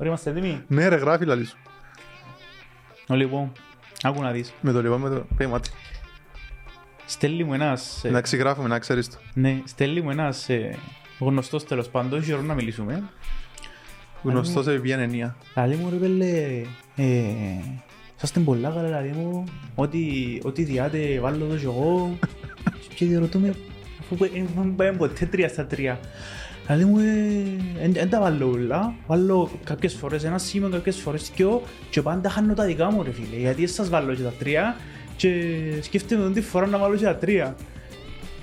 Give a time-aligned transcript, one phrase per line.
[0.00, 1.56] Ωραία, είμαστε έτοιμοι; Ναι ρε γράφει λαλή σου.
[3.08, 3.52] Ο, Λοιπόν,
[4.02, 4.52] άκου να δεις.
[4.60, 5.70] Με το λοιπόν με το πέιματι.
[7.06, 8.04] Στέλνει μου ένας...
[8.04, 9.16] ε, Να ξεγράφουμε να ξέρεις το.
[9.34, 10.78] Ναι, στέλνει μου ένας ε,
[11.18, 13.02] γνωστός τέλος πάντων, έχει ώρα να μιλήσουμε.
[14.22, 15.36] Γνωστός σε βιβιάν ενία.
[15.56, 16.62] Λαλή μου ρε πέλε,
[16.96, 17.04] ε,
[18.16, 19.44] είσαστε πολλά καλά λαλή μου,
[19.74, 20.00] ό,τι,
[20.42, 22.18] ό,τι διάτε βάλω εδώ και εγώ.
[22.94, 23.54] και διαρωτούμε,
[24.00, 26.00] αφού δεν πάμε ποτέ τρία στα τρία.
[26.68, 26.98] Λαλή μου,
[27.92, 32.54] δεν τα βάλω όλα, βάλω κάποιες φορές ένα σήμα, κάποιες φορές δυο και πάντα χάνω
[32.54, 34.76] τα δικά μου ρε φίλε, γιατί δεν σας βάλω και τα τρία
[35.16, 35.30] και
[35.80, 37.56] σκέφτομαι τον τη φορά να βάλω και τα τρία.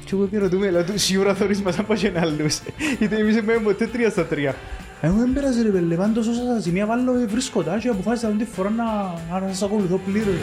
[0.05, 2.61] Και εγώ διαρωτούμε, λέω του σίγουρα θωρείς μας από και άλλους,
[2.99, 4.55] γιατί εμείς δεν πάμε ποτέ τρία στα τρία.
[5.01, 8.27] Εγώ δεν πέρασε ρε πέλε, πάντως όσα στα σημεία βάλω ε, βρίσκω τα και αποφάσισα
[8.27, 8.83] τον τη φορά να,
[9.39, 10.35] να σας ακολουθώ πλήρως.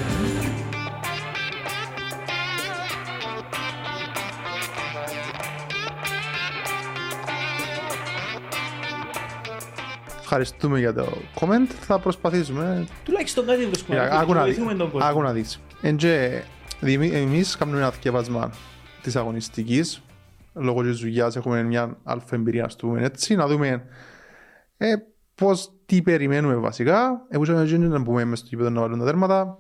[10.35, 11.07] Ευχαριστούμε για το
[11.41, 11.67] comment.
[11.81, 12.87] Θα προσπαθήσουμε.
[13.05, 14.55] Τουλάχιστον κάτι βρίσκουμε, Για- να Άκου να δεις.
[14.55, 15.09] βοηθούμε τον κόσμο.
[15.09, 15.61] Άκου να δεις.
[15.83, 16.43] Εν και
[16.81, 18.51] δημι- εμείς κάνουμε ένα θκεύασμα
[19.03, 20.03] της αγωνιστικής.
[20.55, 23.35] Λόγω της δουλειάς έχουμε μια αλφα εμπειρία ας το πούμε έτσι.
[23.35, 23.85] Να δούμε
[24.77, 24.95] ε,
[25.35, 27.27] πώς, τι περιμένουμε βασικά.
[27.29, 29.59] Εγώ και να πούμε μες στο γήπεδο να βάλουν τα τέρματα.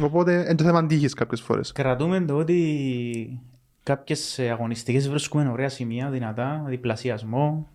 [0.00, 1.72] Οπότε είναι το θέμα τύχης κάποιες φορές.
[1.72, 3.40] Κρατούμε το ότι
[3.82, 7.68] κάποιες ε, αγωνιστικές βρίσκουμε ωραία σημεία, δυνατά, διπλασιασμό.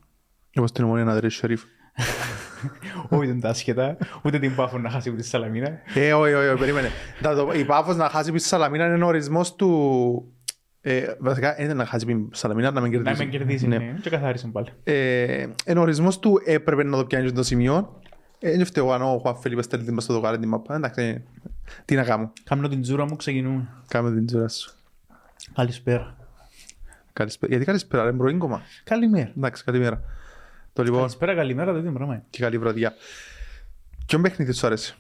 [0.56, 1.64] Όπως την ομονία να δρέσει Σερίφ.
[3.10, 5.70] Όχι δεν τα άσχετα, ούτε την πάφο να χάσει ούτε τη Σαλαμίνα.
[5.96, 6.90] Ε, όχι, όχι, όχι, περίμενε.
[7.22, 10.34] Τα το- Η Πάφος να χάσει πίσω στη Σαλαμίνα είναι ο ορισμός του...
[10.82, 13.26] Ε, βασικά, είναι να χάσει πίσω στη Σαλαμίνα, να μην Να κερδίσει.
[13.26, 13.94] με κερδίσει, ναι.
[14.02, 14.68] Και καθάρισαν πάλι.
[14.84, 18.00] Ε, είναι ο ορισμός του έπρεπε να το πιάνεις το σημείο.
[18.40, 20.76] Ε, είναι φταίω αν ο Χουάν Φελίπε στέλνει την στο δοκάρι την μαπά.
[20.76, 21.24] Εντάξει,
[21.86, 22.32] τι να κάνω.
[22.44, 23.68] Κάμνω την τζούρα μου, ξεκινούμε.
[23.88, 24.72] Κάμε την τζούρα σου.
[25.54, 26.16] Καλησπέρα.
[27.14, 27.52] Καλησπέρα.
[27.52, 28.62] Γιατί καλησπέρα, ρε πρωί κόμμα.
[28.84, 29.32] Καλημέρα.
[29.38, 30.02] Εντάξει, καλημέρα.
[30.74, 32.14] Το λοιπόν Καλησπέρα, καλημέρα, το ίδιο πράγμα.
[32.14, 32.24] είναι.
[32.30, 32.94] και καλή βραδιά.
[34.06, 34.96] Ποιον παιχνίδι σου άρεσε;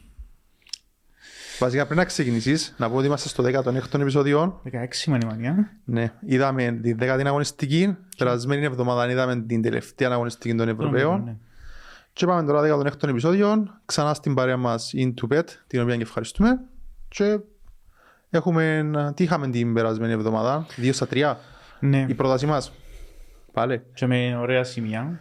[1.59, 4.61] Βασικά πριν να ξεκινήσεις, να πω ότι είμαστε στο 16ο επεισόδιο.
[4.71, 5.71] 16 μανιμανιά.
[5.85, 11.23] Ναι, είδαμε την 10η αγωνιστική, περασμένη εβδομάδα είδαμε την τελευταία αγωνιστική των Ευρωπαίων.
[11.23, 11.35] Ναι.
[12.13, 16.59] Και πάμε τώρα 16ο επεισόδιο, ξανά στην παρέα μας Into Pet, την οποία και ευχαριστούμε.
[17.07, 17.39] Και
[18.29, 21.35] έχουμε, τι είχαμε την περασμένη εβδομάδα, 2 στα 3,
[21.79, 22.05] Ναι.
[22.09, 22.71] η πρόταση μας;
[23.51, 23.81] Πάλι.
[23.93, 25.19] Και με ωραία σημεία.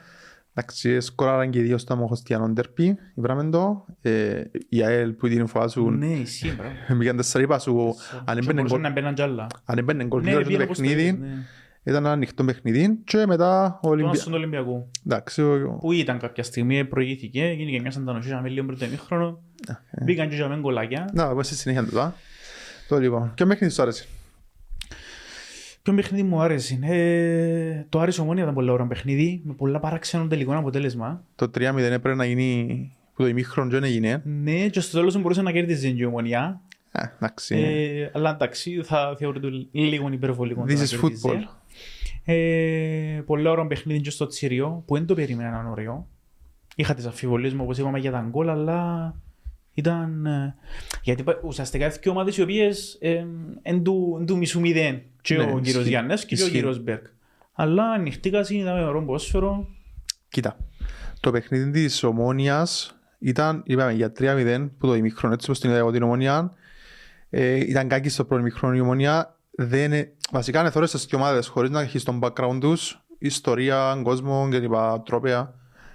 [0.59, 3.85] Εντάξει, σκοράραν και οι δύο στο Μοχωστιανό Ντερπι, είπαμε το.
[4.03, 6.99] Ε, η ΑΕΛ που την φάσουν, Ναι, ισχύει, μπράβο.
[6.99, 9.47] πήγαν τέσσερα είπα σου, αν Και έμπαινε μπορούσαν γκολ, να μπαίναν κι άλλα.
[9.65, 11.29] αν έμπαινε γκολ Ναι, γύρω στο πήγαινε όπως παιχνίδι, θέλεις, ναι.
[11.83, 14.19] ήταν ένα ανοιχτό παιχνίδι και μετά ο Το Ολυμπιακός.
[14.21, 14.91] στον Ολυμπιακό.
[15.07, 19.43] Εντάξει, ο- Που ήταν κάποια στιγμή, προηγήθηκε, γίνηκε μια σαντανοσία με λίγο πρώτο ημίχρονο.
[20.05, 21.09] Μπήκαν και για μεν γκολάκια.
[21.13, 22.15] Να, εγώ στη συνέχεια του τώρα.
[22.89, 23.33] Το λοιπόν.
[23.35, 24.07] Ποιο παιχνίδι σου άρεσε;
[25.89, 26.79] Ποιο παιχνίδι μου άρεσε.
[26.83, 31.25] Ε, το Άρης Ομόνια ήταν πολύ ωραίο παιχνίδι, με πολλά παράξενο τελικό αποτέλεσμα.
[31.35, 34.23] Το 3-0 έπρεπε να γίνει που το ημίχρονο δεν έγινε.
[34.25, 36.61] Ναι, και στο τέλος μπορούσε να κέρδιζε η Ομόνια.
[36.93, 37.57] Ε, εντάξει.
[37.57, 40.63] Ε, αλλά εντάξει, θα θεωρείται λίγο υπερβολικό.
[40.63, 41.23] This το να is κερδίζει.
[41.25, 41.43] football.
[42.25, 46.07] Ε, πολύ ωραίο παιχνίδι και στο Τσιριό, που δεν το περίμενα να είναι ωραίο.
[46.77, 49.15] Είχα τις αμφιβολίες μου, όπως είπαμε, για τα γκολ, αλλά
[49.79, 50.27] ήταν...
[50.27, 50.55] ε,
[51.03, 53.25] γιατί πα- ουσιαστικά είναι δύο ομάδες οι οποίες ε,
[53.63, 55.03] εν του, εν του μισού μηδέν.
[55.21, 55.89] Και Ναι, ο κύριος ισχύει.
[55.89, 56.51] Γιάννες και ο Ισχύει.
[56.51, 57.07] κύριος Μπέρκ.
[57.53, 59.67] Αλλά ανοιχτήκα, είδαμε ωραίο ποδόσφαιρο.
[60.29, 60.57] Κοίτα.
[61.21, 65.79] Το παιχνίδι της Ομόνιας ήταν, είπαμε, για 3-0 που το ημίχρονο, έτσι όπως την είδα
[65.79, 66.53] εγώ την Ομόνια.
[67.31, 69.37] Ε, ήταν κάκι στο πρώτο ημίχρονο η Ομόνια.
[69.51, 74.49] Δεν, ε, βασικά είναι θόρες στις ομάδες χωρίς να έχεις τον background τους, ιστορία, κόσμο
[74.51, 74.75] κλπ.
[75.05, 75.55] τρόπια.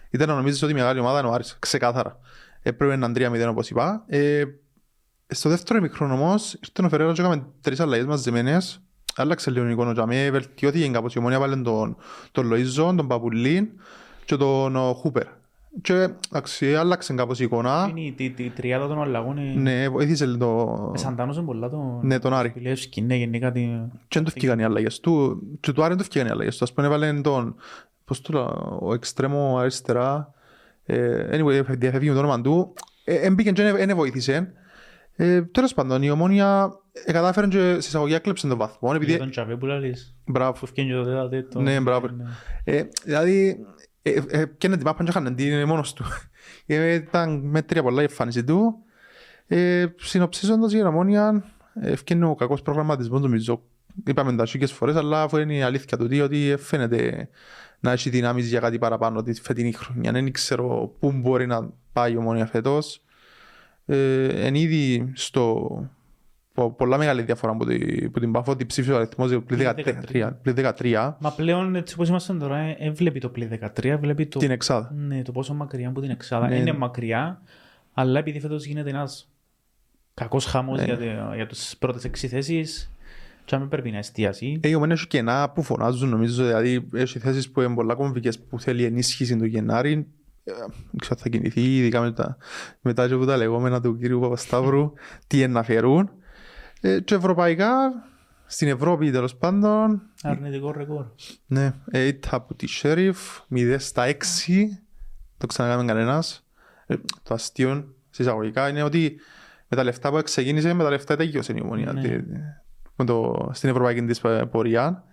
[0.09, 2.19] Ήταν να νομίζεις ότι η μεγάλη ομάδα είναι ο Άρης, ξεκάθαρα.
[2.63, 4.03] Έπρεπε να είναι 3-0 όπως είπα.
[4.07, 4.43] Ε,
[5.27, 8.81] στο δεύτερο ημίχρονο όμως ήρθε ο Φεραίρα και έκαμε τρεις αλλαγές μαζεμένες.
[9.15, 11.97] Άλλαξε λίγο η εικόνα για μέ, βελτιώθηκε κάπως η Ομόνια, βάλε τον,
[12.31, 13.67] τον Λοΐζο, τον Παπουλίν
[14.25, 15.27] και τον ο, Χούπερ.
[15.81, 17.87] Και εντάξει, άλλαξε κάπως η εικόνα.
[17.89, 19.37] Είναι η, η, η τριάδα των αλλαγών.
[19.37, 20.91] ε, Ναι, βοήθησε το...
[20.95, 21.99] Σαντάνωσε πολλά τον...
[22.03, 22.49] Ναι, τον Άρη.
[22.49, 23.79] Πιλεύσκι, ναι, γενικά την...
[24.07, 25.41] Και δεν του φτιάγαν οι αλλαγές του.
[25.59, 26.63] Και του Άρη δεν του φτιάγαν οι αλλαγές του.
[26.63, 27.55] Ας πούμε έβαλε τον...
[28.05, 30.32] Πώς το λέω, ο εξτρέμο αριστερά.
[30.85, 32.73] Ε, anyway, διαφεύγει με το όνομα του.
[33.03, 34.53] Ε, Έμπηκε και δεν βοήθησε.
[35.15, 38.89] Ε, τέλος πάντων, η Ομόνια ε, κατάφερε και σε εισαγωγή έκλεψε τον βαθμό.
[38.89, 39.17] Για Επειδή...
[39.17, 40.15] τον Τσαβέ που λαλείς.
[40.25, 40.59] Μπράβο.
[40.59, 41.61] Που φτιάχνει το τέταρτο.
[41.61, 42.09] Ναι, μπράβο.
[42.63, 43.65] Ε, δηλαδή,
[44.01, 46.05] ε, ε, πιάνε την πάπα και είχαν την μόνος του.
[46.65, 48.75] Ε, ήταν μέτρια πολλά η εμφάνιση του.
[49.47, 51.43] Ε, συνοψίζοντας για την Ομόνια,
[51.81, 53.61] ε, ευκαινεί ο κακός προγραμματισμός νομίζω.
[54.07, 57.29] Είπαμε τα σίγες φορές, αλλά αφού είναι η αλήθεια του τι, ότι φαίνεται
[57.83, 60.11] να έχει δυνάμεις για κάτι παραπάνω τη φετινή χρονιά.
[60.11, 63.01] Δεν ξέρω πού μπορεί να πάει η Ομόνια φέτος.
[63.85, 65.69] Ε, εν ήδη στο
[66.53, 69.69] πο- πολλά μεγάλη διαφορά από την, από την Πάφο ότι ψήφισε ο αριθμός πλην Πλην
[70.11, 70.31] 13.
[70.41, 74.25] πλην 13 Μα πλέον έτσι όπως είμαστε τώρα, ε, ε, βλέπει το πλήν 13, βλέπει
[74.25, 74.91] το, την εξάδα.
[74.95, 76.47] ναι, το πόσο μακριά από την Εξάδα.
[76.47, 76.55] Ναι.
[76.55, 77.41] Είναι μακριά,
[77.93, 79.29] αλλά επειδή φέτος γίνεται ένας
[80.13, 80.85] κακός χαμός Ναι.
[80.85, 82.91] για, το- για τις πρώτες έξι θέσεις,
[83.45, 84.59] και αν πρέπει να εστιάσει.
[84.61, 88.39] Ε, η Ομόνια έχει κενά που φωνάζουν νομίζω, δηλαδή έχει θέσεις που είναι πολλά κομβικές
[88.39, 90.07] που θέλει ενίσχυση το Γενάρη.
[90.43, 92.37] Ε, Δεν ξέρω αν θα κινηθεί, ειδικά μετά,
[92.81, 94.93] μετά και από τα λεγόμενα του κύριου Παπασταύρου,
[95.27, 96.09] τι είναι να φέρουν.
[96.81, 97.71] Ε, και ευρωπαϊκά,
[98.45, 101.05] στην Ευρώπη τέλος πάντων, Αρνητικό ρεκόρ.
[101.47, 103.13] ναι, ε, ήττα από τη Sheriff,
[103.55, 104.13] 0 στα 6,
[105.37, 106.45] το ξανακάμε κανένας.
[106.85, 109.15] Ε, το αστείο σε εισαγωγικά είναι ότι
[109.67, 112.19] με τα λεφτά που ξεκίνησε, με τα λεφτά τελειώσε η ομονία Ναι.
[112.95, 115.03] Τη- με το, στην ευρωπαϊκή της πορεία.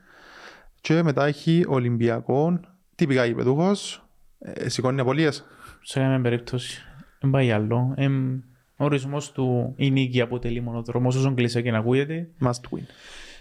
[0.81, 2.61] Και μετά έχει Ολυμπιακό,
[2.95, 4.05] τυπικά γηπεδούχος,
[4.39, 5.47] ε, σηκώνει απολύες;
[5.83, 6.83] Σε καμία περίπτωση.
[7.21, 7.95] Δεν πάει άλλο.
[7.97, 8.41] Εμ,
[8.77, 12.29] ο ορισμός του η νίκη αποτελεί μονοδρόμος όσο κλεισέ και να ακούγεται.
[12.41, 12.83] Must win.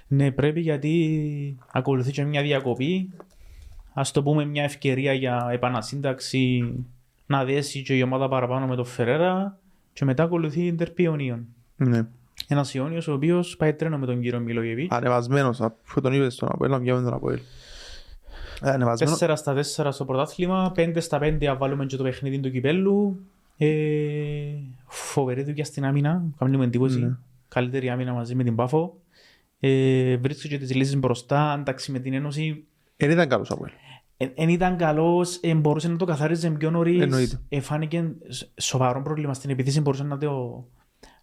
[0.07, 3.13] Ναι, πρέπει γιατί ακολουθεί και μια διακοπή.
[3.93, 6.73] Ας το πούμε μια ευκαιρία για επανασύνταξη
[7.25, 9.57] να δέσει και η ομάδα παραπάνω με τον Φερέρα
[9.93, 11.45] και μετά ακολουθεί η Ιντερ Πιονίων.
[11.75, 12.07] Ναι.
[12.51, 14.93] Ένας Ιόνιος ο οποίος πάει τρένο με τον κύριο Μιλογεβίτ.
[14.93, 17.39] Ανεβασμένος, αφού τον είπες στον Αποέλ, να βγαίνουμε τον Αποέλ.
[18.63, 19.17] Ε, Ανεβασμένος.
[19.19, 23.19] 4 στα 4 στο πρωτάθλημα, 5 στα 5 αν βάλουμε και το παιχνίδι του κυπέλου.
[23.57, 23.67] Ε,
[24.87, 26.99] φοβερή δουλειά στην άμυνα, κάνουμε εντύπωση.
[26.99, 27.15] Ναι.
[27.47, 28.97] Καλύτερη άμυνα μαζί με την Πάφο.
[29.59, 32.63] Ε, βρίσκει και τις λύσεις μπροστά, αντάξει με την Ένωση.
[32.97, 33.71] Δεν ήταν καλός Αποέλ.
[34.35, 37.01] Εν ήταν καλός, ε, μπορούσε να το καθάριζε πιο νωρίς.
[37.01, 37.39] Εννοείται.
[37.49, 40.65] Ε, φάνηκε σ- σοβαρό πρόβλημα στην επίθεση, μπορούσε να το,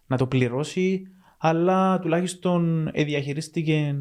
[0.07, 1.07] να το πληρώσει.
[1.37, 3.95] Αλλά τουλάχιστον ε, διαχειρίστηκε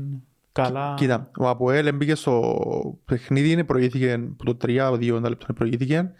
[0.53, 0.95] καλά.
[0.97, 2.59] Κοίτα, ο Αποέλ μπήκε στο
[3.05, 6.13] παιχνίδι, είναι προηγήθηκε από το 3-2 λεπτό προηγήθηκε.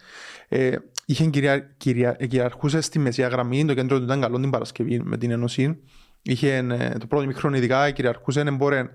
[0.47, 0.75] Ε,
[1.05, 5.01] είχε κυρια, κυρια, ε, κυριαρχούσε στη μεσαία γραμμή, το κέντρο του ήταν καλό την Παρασκευή
[5.03, 5.79] με την Ένωση.
[6.21, 8.89] Είχε ε, το πρώτο μικρό ειδικά, κυριαρχούσε, δεν μπορεί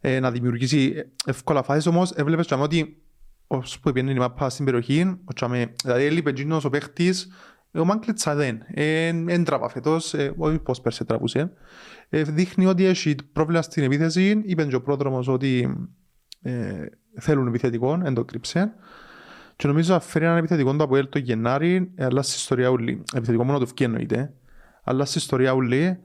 [0.00, 3.02] ε, να δημιουργήσει εύκολα φάσεις όμως έβλεπες και ότι
[3.46, 7.28] ως που πήγαινε η μάπα στην περιοχή, ο Τσάμε, δηλαδή έλειπε εκείνος ο παίχτης,
[7.72, 8.62] ο Μάνκλητσα δεν,
[9.24, 11.52] δεν τραβά φέτος, ε, όχι πως πέρσε τραβούσε.
[12.08, 15.76] Ε, δείχνει ότι έχει πρόβλημα στην επίθεση, είπε και ο πρόδρομος ότι
[16.42, 16.86] ε,
[17.20, 18.74] θέλουν επιθετικό, δεν το κρύψε.
[19.56, 23.02] Και νομίζω να φέρει έναν επιθετικό το Αποέλ το Γενάρη, ε, αλλά στην ιστορία ούλη.
[23.14, 24.34] Επιθετικό μόνο του φκεί εννοείται.
[24.82, 25.98] Αλλά στην ιστορία ούλη,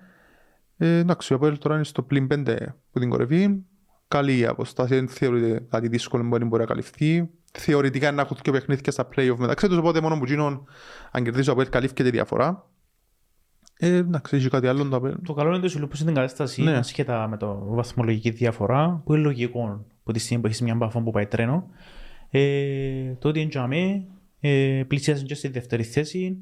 [0.77, 2.57] ε, εντάξει, ο Αποέλ τώρα είναι στο πλήν 5
[2.91, 3.63] που την κορυφή.
[4.07, 7.29] Καλή η αποστάση, δεν θεωρείται κάτι δύσκολο που δεν μπορεί να καλυφθεί.
[7.57, 10.67] Θεωρητικά είναι να έχουν και παιχνίδια στα play-off μεταξύ τους, οπότε μόνο που γίνουν,
[11.11, 12.67] αν κερδίσει ο Αποέλ καλύφθηκε τη διαφορά.
[13.77, 15.15] Ε, εντάξει, έχει κάτι άλλο το Αποέλ.
[15.25, 16.77] Το καλό είναι ότι σου λείπει στην κατάσταση Ναι.
[16.77, 21.01] ασχετά με το βαθμολογική διαφορά, που είναι λογικό που τη στιγμή που έχεις μια μπαφό
[21.01, 21.69] που πάει τρένο.
[22.29, 24.05] Ε, το ότι εντιαμέ
[24.39, 26.37] ε, πλησιάζει και στη δεύτερη θέση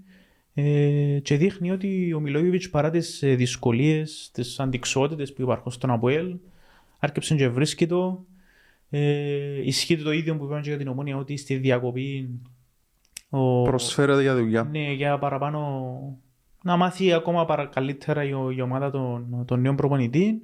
[0.54, 5.90] ε, και δείχνει ότι ο Μιλόγεβιτς παρά τις ε, δυσκολίες, τις αντικσότητες που υπάρχουν στον
[5.90, 6.36] Αποέλ
[7.00, 8.26] άρκεψε και βρίσκει το.
[8.94, 12.30] Ε, ισχύει το ίδιο που είπαμε και για την ομόνια ότι στη διακοπή
[13.30, 14.64] ο, Προσφέρεται για δουλειά.
[14.64, 16.00] ναι, για παραπάνω
[16.64, 20.42] να μάθει ακόμα παρα, καλύτερα η, ο- η ομάδα των, των νέων προπονητή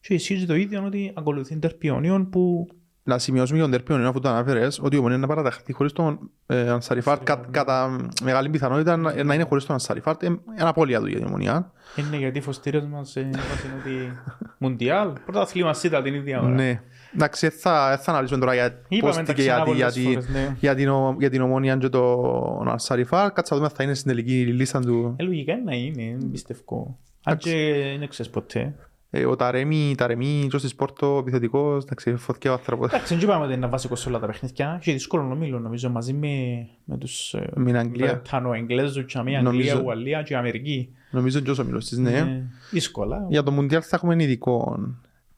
[0.00, 2.66] και ισχύει το ίδιο ότι ακολουθεί τερπιονίων που
[3.02, 6.30] να σημειώσουμε για τον Τερπιόν, αφού το αναφέρες, ότι η Ομονία να παραταχθεί χωρίς τον
[6.46, 10.26] ε, Ανσαριφάρτ, κα, κατά μεγάλη πιθανότητα να, να είναι χωρίς τον Ανσαριφάρτ, ε,
[10.58, 11.72] ένα απώλεια του για την Ομονία.
[11.96, 13.42] είναι γιατί φωστήριος μας ε, είπατε
[13.80, 14.12] ότι
[14.58, 16.48] Μουντιάλ, πρωταθλήμα ήταν την ίδια ώρα.
[16.54, 16.82] Ναι.
[17.14, 19.64] Εντάξει, δεν θα, δεν θα αναλύσουμε τώρα για πώς Είπαμε τα και ξανά για, για,
[19.64, 20.56] πολλές τη- φορές, ναι.
[20.60, 23.32] για, την, ο- για την Ομονία και τον Ανσαριφάρτ.
[23.34, 25.14] Κάτσα να δούμε αν θα είναι στην τελική λίστα του.
[25.18, 26.98] Ε, λογικά είναι να είναι, δεν πιστεύω.
[27.24, 28.74] Αν και δεν ξέρεις ποτέ.
[29.12, 32.88] Ε, ο Ταρέμι, Ταρέμι, και ο Σπόρτο, επιθετικός, εντάξει, φωτιά ο άνθρωπος.
[32.92, 34.78] Εντάξει, δεν είπαμε ότι είναι βάσικο σε όλα τα παιχνίδια.
[34.82, 38.06] Και δύσκολο νομίζω, νομίζω μαζί με, με τους ε, Με την Αγγλία.
[38.06, 40.88] Βρετανο-Εγγλέζους και με Νομίζω- Αγγλία, Ουαλία και Αμερική.
[41.10, 42.16] Νομίζω και όσο μιλώ στις, ναι.
[42.18, 43.26] Ε, Δύσκολα.
[43.28, 44.78] Για το Μουντιάλ θα έχουμε ειδικό,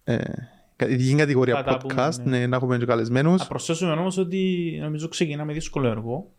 [0.04, 0.16] ε,
[0.88, 2.38] ειδική κατηγορία Θα τα πούμε, podcast, ναι.
[2.38, 3.40] ναι, να έχουμε και καλεσμένους.
[3.40, 6.30] Να προσθέσουμε όμως ότι νομίζω ξεκινάμε δύσκολο έργο.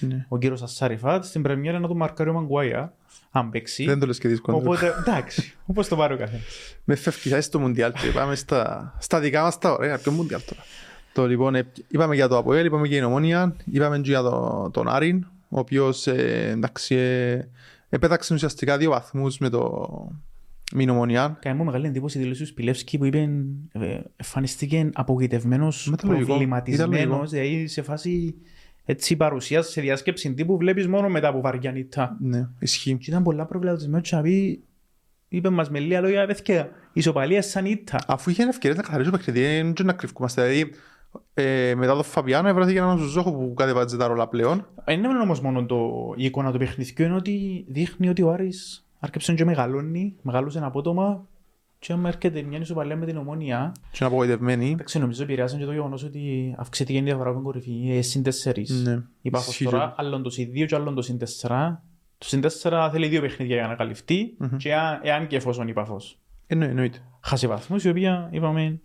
[0.00, 0.26] Ναι.
[0.28, 2.92] Ο κύριος Ασάριφατ στην πρεμιέρα να του μαρκάρει ο Μαγκουάια,
[3.30, 3.84] αν παίξει.
[3.84, 4.56] Δεν το λες και δύσκολο.
[4.56, 6.44] Οπότε, εντάξει, όπως το πάρει ο καθένας.
[6.84, 10.12] Με φεύγει, θα είσαι στο Μουντιάλ και πάμε στα, στα δικά μας τα ωραία, ποιο
[10.12, 10.62] Μουντιάλ τώρα.
[11.12, 14.68] Το λοιπόν, ε, είπαμε για το Αποέλ, είπαμε για την Ομόνια, είπαμε και για το,
[14.72, 17.48] τον Άρην, ο οποίος ε, εντάξει, ε,
[17.88, 19.88] επέταξε ουσιαστικά δύο βαθμούς με το
[20.72, 21.38] με την Ομόνια.
[21.40, 23.18] Κάνει μου μεγάλη εντύπωση η δήλωση του Σπιλεύσκη που είπε
[23.72, 26.24] ε, εμφανίστηκε απογοητευμένος, Μετά λογικό.
[26.24, 27.24] Ήταν προβληματισμένος, λογικό.
[27.26, 28.34] δηλαδή σε φάση
[28.84, 32.16] έτσι παρουσία σε διάσκεψη τύπου βλέπεις μόνο μετά από βαριά νύχτα.
[32.20, 32.96] Ναι, ισχύει.
[32.96, 34.64] Και ήταν πολλά προβληματισμένος και να πει,
[35.28, 37.98] είπε μας με λίγα λόγια, παιδιά, ισοπαλία σαν νύχτα.
[38.06, 40.42] Αφού είχε ευκαιρίες να καθαρίσει το παιχνίδι, δεν να κρυφκούμαστε.
[40.48, 40.72] Δηλαδή,
[41.34, 44.66] ε, μετά το Φαβιάνο έβρασε έναν Ζουζόχο που κατεβάζει τα ρόλα πλέον.
[44.84, 48.85] Δεν είναι όμως μόνο το, η εικόνα του παιχνιδιού, είναι ότι δείχνει ότι ο Άρης
[48.98, 51.26] άρχισε και μεγαλώνει, μεγαλούσε απότομα
[51.78, 54.70] και άμα έρχεται μια ισοπαλία με την ομόνια, Και είναι απογοητευμένοι.
[54.70, 58.22] εντάξει νομίζω επηρεάσαν και το γεγονός ότι αυξήθηκε η διαφορά από την κορυφή, ε, συν
[58.22, 58.70] τέσσερις.
[58.70, 59.02] Ναι.
[59.22, 61.82] Η Πάφος Ισχύει τώρα, και- άλλον το συν δύο και άλλον το συν τέσσερα.
[62.18, 64.56] Το συν τέσσερα θέλει δύο παιχνίδια για να καλυφθεί Μμμ.
[64.56, 66.98] και εάν- εάν και εφόσον η Πάφος Εννοεί- εννοείται.
[67.20, 68.80] χάσει βαθμούς, η οποία είπαμε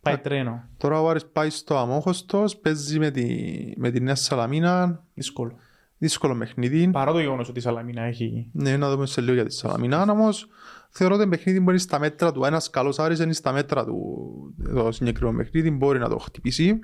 [0.00, 0.62] πάει τρένο.
[0.76, 5.52] Τώρα ο Άρης πάει στο Αμόχωστος, παίζει με τη, με τη Νέα Σαλαμίνα, Δύσκολο.
[5.98, 6.88] Δύσκολο παιχνίδι.
[6.88, 10.02] Παρά το γεγονός ότι η Σαλαμίνα έχει Ναι, να δούμε σε λίγο για τη Σαλαμίνα.
[10.02, 10.48] Όμως
[10.90, 12.44] θεωρώ ότι το παιχνίδι μπορεί στα μέτρα του.
[12.44, 14.54] Ένας καλός Άρης είναι στα μέτρα του.
[14.74, 16.78] Το συγκεκριμένο παιχνίδι μπορεί να το χτυπήσει.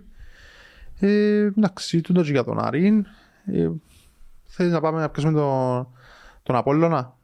[0.99, 3.05] Ε, εντάξει, τούτο και για τον Άρη.
[3.47, 3.71] Ε,
[4.45, 5.89] θέλεις να πάμε να πιάσουμε τον,
[6.43, 7.17] τον Απόλλωνα;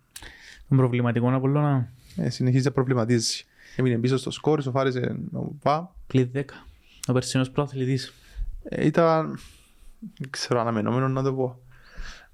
[0.68, 1.88] τον προβληματικό Απολλώνα.
[2.16, 3.44] Ε, συνεχίζει να προβληματίζει.
[3.76, 5.94] Έμεινε πίσω στο σκόρ, σοφάρισε ο Πα.
[6.06, 6.42] Πλην 10.
[7.08, 8.12] Ο περσινός προαθλητής.
[8.62, 9.38] Ε, ήταν,
[10.18, 11.58] δεν ξέρω, αναμενόμενο να το πω.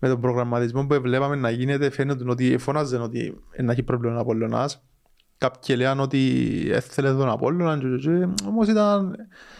[0.06, 4.20] Με τον προγραμματισμό που βλέπαμε να γίνεται, φαίνεται ότι φώναζε ότι να έχει πρόβλημα ο
[4.20, 4.82] Απόλλωνας.
[5.38, 9.16] Κάποιοι λέγανε ότι έθελε τον Απόλλωνα, και- και- και, όμως ήταν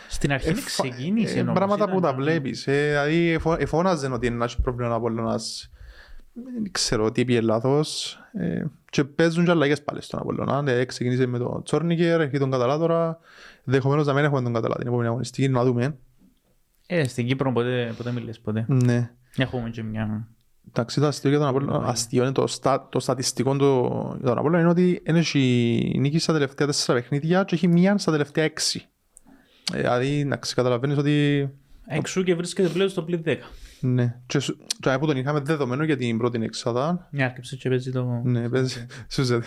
[0.09, 1.39] Στην αρχή εφα- ξεκίνησε.
[1.39, 2.67] ε, όμως, πράγματα που ήταν- τα βλέπεις.
[2.67, 5.71] Ε, δηλαδή εφο- εφώναζε ότι να έχει πρόβλημα ο Απόλλωνας.
[6.33, 8.19] Δεν ξέρω τι πήγε λάθος.
[8.33, 10.63] Ε, και παίζουν και αλλαγές πάλι στον Απόλλωνα.
[10.73, 13.19] Ε, ξεκίνησε με τον Τσόρνικερ, έχει τον Καταλά τώρα.
[13.65, 15.97] Δεχομένως να μην έχουμε τον Καταλά την επόμενη αγωνιστική, να δούμε.
[16.87, 18.65] Ε, στην Κύπρο ποτέ, ποτέ μιλές ποτέ.
[18.69, 19.11] Ναι.
[19.37, 20.29] Έχουμε και μια...
[20.69, 23.89] Εντάξει, το αστείο για τον Απόλλωνα, αστείο είναι το, στα, το στατιστικό του
[24.19, 27.99] για τον Απόλλωνα είναι ότι είναι έχει νίκη στα τελευταία τέσσερα παιχνίδια και έχει μία
[27.99, 28.87] στα τελευταία έξι.
[29.73, 31.49] Ε, Δηλαδή, εντάξει, καταλαβαίνεις ότι
[31.87, 33.37] Εξού και βρίσκεται πλέον στο πλην 10.
[33.81, 34.17] ναι.
[34.27, 37.09] Και, σου- και από τον είχαμε δεδομένο για την πρώτη εξάδα.
[37.11, 38.21] Μια άρκεψε και παίζει το...
[38.25, 38.87] Ναι, παίζει.
[39.09, 39.47] Σούζεται.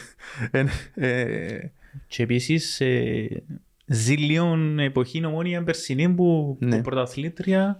[0.51, 1.72] Ε, ε,
[2.08, 3.44] Και επίσης ε,
[3.86, 6.75] ζήλιον εποχή νομόνια περσινή που, Ναι.
[6.75, 7.77] που πρωταθλήτρια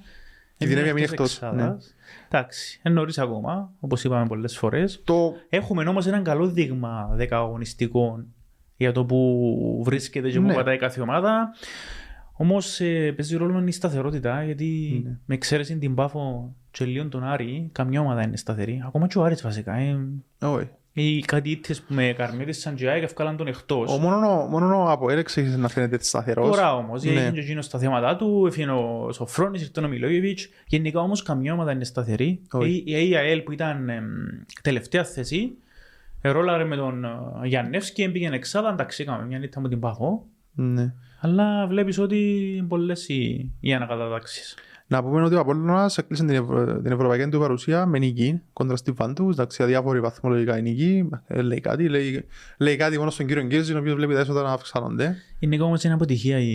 [0.58, 1.96] Η έμεινε δυνάμει εκτός είναι εκτός, εξάδας.
[2.30, 5.02] Εντάξει, είναι νωρίς ακόμα, όπως είπαμε πολλές φορές.
[5.04, 8.26] το, Έχουμε όμως έναν καλό δείγμα δεκαγωνιστικών
[8.78, 10.54] για το που βρίσκεται και που Ναι.
[10.54, 11.50] πατάει κάθε ομάδα.
[12.40, 15.18] Όμως ε, παίζει ρόλο η σταθερότητα γιατί Ναι.
[15.26, 18.82] με εξαίρεση την Πάφο και λίγο τον Άρη, καμιά ομάδα είναι σταθερή.
[18.86, 19.74] Ακόμα και ο Άρης βασικά.
[19.76, 19.98] Ε,
[20.42, 20.70] όχι.
[21.02, 23.94] Οι κάτι ήττες που με καρμίτες και ΑΕΚ ευκάλαν τον εκτός.
[23.94, 26.50] Ο μόνο, ο- μόνο ο Αποέλεξ έχει να φαίνεται έτσι σταθερός.
[26.50, 27.12] Τώρα όμως, Ναι.
[27.12, 30.50] έγινε και εκείνος στα θέματα του, έφυγε ο Σοφρόνης, ήρθε ο Μιλόγεβιτς.
[30.68, 32.42] Γενικά όμως καμιά ομάδα είναι σταθερή.
[32.52, 32.84] Όχι.
[32.86, 34.06] Η, η ΑΕΛ που ήταν εμ,
[34.62, 35.58] τελευταία θέση,
[36.22, 37.10] ρόλαρε με τον ε,
[37.44, 40.26] Γιαννεύσκη, πήγαινε εξάδα, εντάξει, έκαμε μια νύχτα με την Πάχο.
[40.54, 40.94] Ναι.
[41.22, 44.56] Αλλά βλέπεις ότι είναι πολλές οι, οι ανακατατάξεις.
[44.90, 46.82] Να πούμε ότι ο Απόλλωνας έκλεισε την, Ευρω...
[46.82, 49.34] την ευρωπαϊκή του παρουσία με νίκη κόντρα στη Βαντούς.
[49.34, 51.10] Εντάξει, αδιάφορη βαθμολογικά η νίκη.
[51.28, 52.26] Ε, λέει κάτι, λέει,
[52.58, 55.16] λέει κάτι μόνο στον κύριο Γκίζη, ο οποίος βλέπει τα έσοδα να αυξάνονται.
[55.40, 56.54] Είναι όμως είναι αποτυχία η,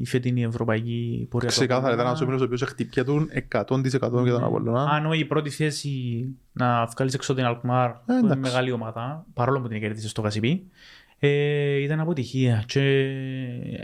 [0.00, 1.48] η φετινή ευρωπαϊκή πορεία.
[1.48, 2.08] του Ξεκάθαρα ήταν Απόλλωνα.
[2.08, 4.82] ένας όμιλος ο οποίος χτυπιά του 100% για τον Απόλλωνα.
[4.84, 8.40] Αν όχι η πρώτη θέση να βγάλεις έξω την Αλκμάρ, που είναι εντάξει.
[8.40, 10.66] μεγάλη ομάδα, παρόλο που την κέρδισε στο Κασιπί,
[11.18, 12.64] ε, ήταν αποτυχία.
[12.66, 12.80] Και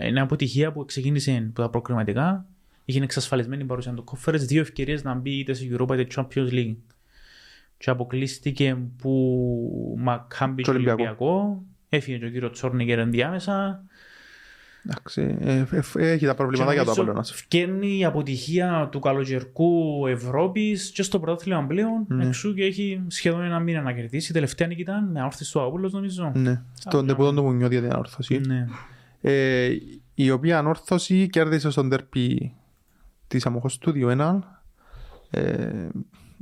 [0.09, 2.47] είναι αποτυχία που ξεκίνησε από τα προκριματικά.
[2.88, 6.50] Είχε εξασφαλισμένη η παρουσία του Conference, δύο ευκαιρίες να μπει είτε σε Europa είτε Champions
[6.50, 6.76] League.
[7.78, 11.02] Και αποκλείστηκε που Μακάμπι και Και Ολυμπιακό.
[11.02, 11.62] Ολυμπιακό.
[11.88, 13.85] Έφυγε και ο κύριος Τσόρνικερ ενδιάμεσα.
[14.88, 17.33] Εντάξει, ε, ε, ε, έχει τα προβλήματα για το Απόλλωνας.
[17.33, 22.05] Φκένει η αποτυχία του καλοκαιρικού Ευρώπης και στο πρωτάθλημα πλέον.
[22.09, 22.26] Ναι.
[22.26, 24.31] Εξού και έχει σχεδόν ένα μήνα να κερδίσει.
[24.31, 26.33] Η τελευταία νίκη ήταν με όρθιο του Απόλλωνας νομίζω.
[26.35, 27.14] Ναι, στον Απλά.
[27.14, 28.40] τεπούτο του Μουνιώτη για την ανόρθωση.
[28.47, 28.66] Ναι.
[29.21, 29.69] Ε,
[30.14, 32.55] η οποία ανόρθωση κέρδισε στον τέρπι
[33.28, 34.38] της Αμοχώς του 2-1.
[35.30, 35.88] Ε,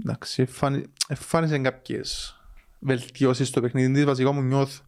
[0.03, 2.38] εντάξει, εμφάνι- εμφάνισε κάποιες
[2.79, 4.05] βελτιώσεις στο παιχνίδι της.
[4.05, 4.83] Βασικά μου νιώθω.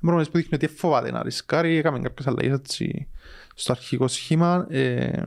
[0.00, 1.76] Μπορούμε να σου δείχνει ότι φοβάται να ρισκάρει.
[1.76, 3.08] Έκαμε κάποιες αλλαγές έτσι,
[3.54, 4.66] στο αρχικό σχήμα.
[4.70, 5.22] Ε,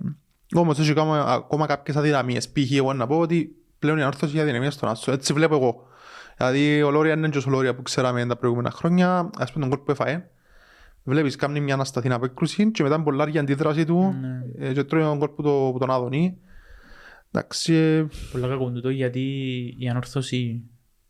[0.55, 2.49] όμως έχει ακόμα, ακόμα κάποιες αδυναμίες.
[2.49, 2.71] Π.χ.
[2.71, 5.11] εγώ να πω ότι πλέον η ανόρθωση έχει αδυναμία στον άσο.
[5.11, 5.87] Έτσι βλέπω εγώ.
[6.37, 9.29] Δηλαδή ο Λόρια είναι και ο Λόρια που ξέραμε τα προηγούμενα χρόνια.
[9.37, 10.23] Ας πούμε τον κόλ που έφαε.
[11.07, 14.67] Βλέπεις κάνει μια ανασταθή απέκρουση και μετά πολλά η αντίδραση του Ναι.
[14.67, 16.37] ε, και τρώει τον κόλ που, το, που τον άδωνει.
[17.31, 19.21] Εντάξει, ε, Πολλά κακό τούτο γιατί
[19.79, 20.63] η ανόρθωση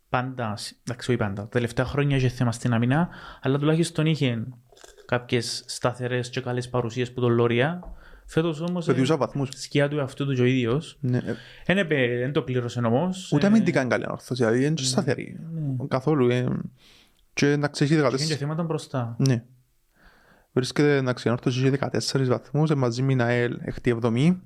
[0.08, 3.08] πάντα, εντάξει όχι πάντα, τα τελευταία χρόνια είχε θέμα στην αμυνά,
[3.42, 4.46] αλλά τουλάχιστον είχε
[5.06, 7.80] κάποιες σταθερές και καλές παρουσίες που τον Λόρια.
[8.28, 9.48] Φέτος όμως πετύχουσα βαθμούς.
[9.52, 10.98] σκιά του εαυτού του και ο ίδιος.
[11.00, 11.16] Ναι.
[11.18, 11.34] ε,
[11.66, 13.32] Δεν επέ- δεν το πλήρωσε όμως.
[13.32, 15.36] Ούτε Ε, αμυντικά είναι καλή ανόρθωση, δηλαδή είναι και σταθερή.
[15.88, 16.28] Καθόλου.
[16.30, 16.46] ε,
[17.32, 18.38] Και εντάξει, έχει και είχε και 14.
[18.38, 19.16] θέματα μπροστά.
[19.18, 19.44] Ναι.
[20.56, 21.76] Βρίσκεται εντάξει, η ανόρθωση έχει
[22.20, 24.36] 14 βαθμούς, ε, μαζί με την ΑΕΛ έχτη 70.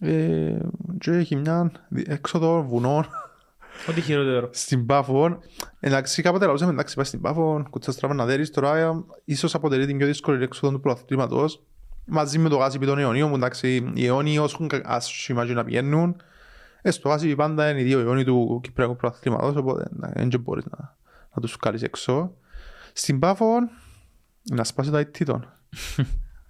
[0.00, 0.58] Ε,
[0.98, 3.06] και έχει μια δι- έξοδο βουνών
[3.88, 4.48] Ό,τι χειρότερο.
[4.52, 5.38] στην Πάφο.
[5.80, 8.90] Εντάξει, κάποτε λαούσαμε, εντάξει, πάει στην Πάφο, κουτσά στραβά να δέρεις, τώρα ε,
[9.24, 11.62] ίσως αποτελεί την πιο δύσκολη έξοδο του πρωταθλήματος.
[12.04, 15.52] Μαζί με το γάσιπι των αιωνίων, που εντάξει, οι αιώνιοι όσο έχουν κα- άσχημα και
[15.52, 16.16] να πηγαίνουν,
[16.82, 20.38] ε, στο γάσιπι πάντα είναι οι δύο αιώνιοι του Κυπριακού πρωταθλήματος, οπότε ναι, δεν και
[20.38, 20.96] μπορείς να,
[21.34, 22.32] να τους βγάλεις έξω.
[22.92, 23.46] Στην Πάφο
[24.50, 25.52] να σπάσει το IT των.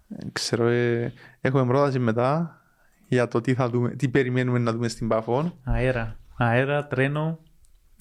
[0.08, 2.61] Ε, Ξέρω, ε, έχουμε πρόταση μετά
[3.08, 5.58] για το τι, θα δούμε, τι περιμένουμε να δούμε στην Πάφο.
[5.64, 6.16] Αέρα.
[6.37, 7.38] Αέρα, τρένο,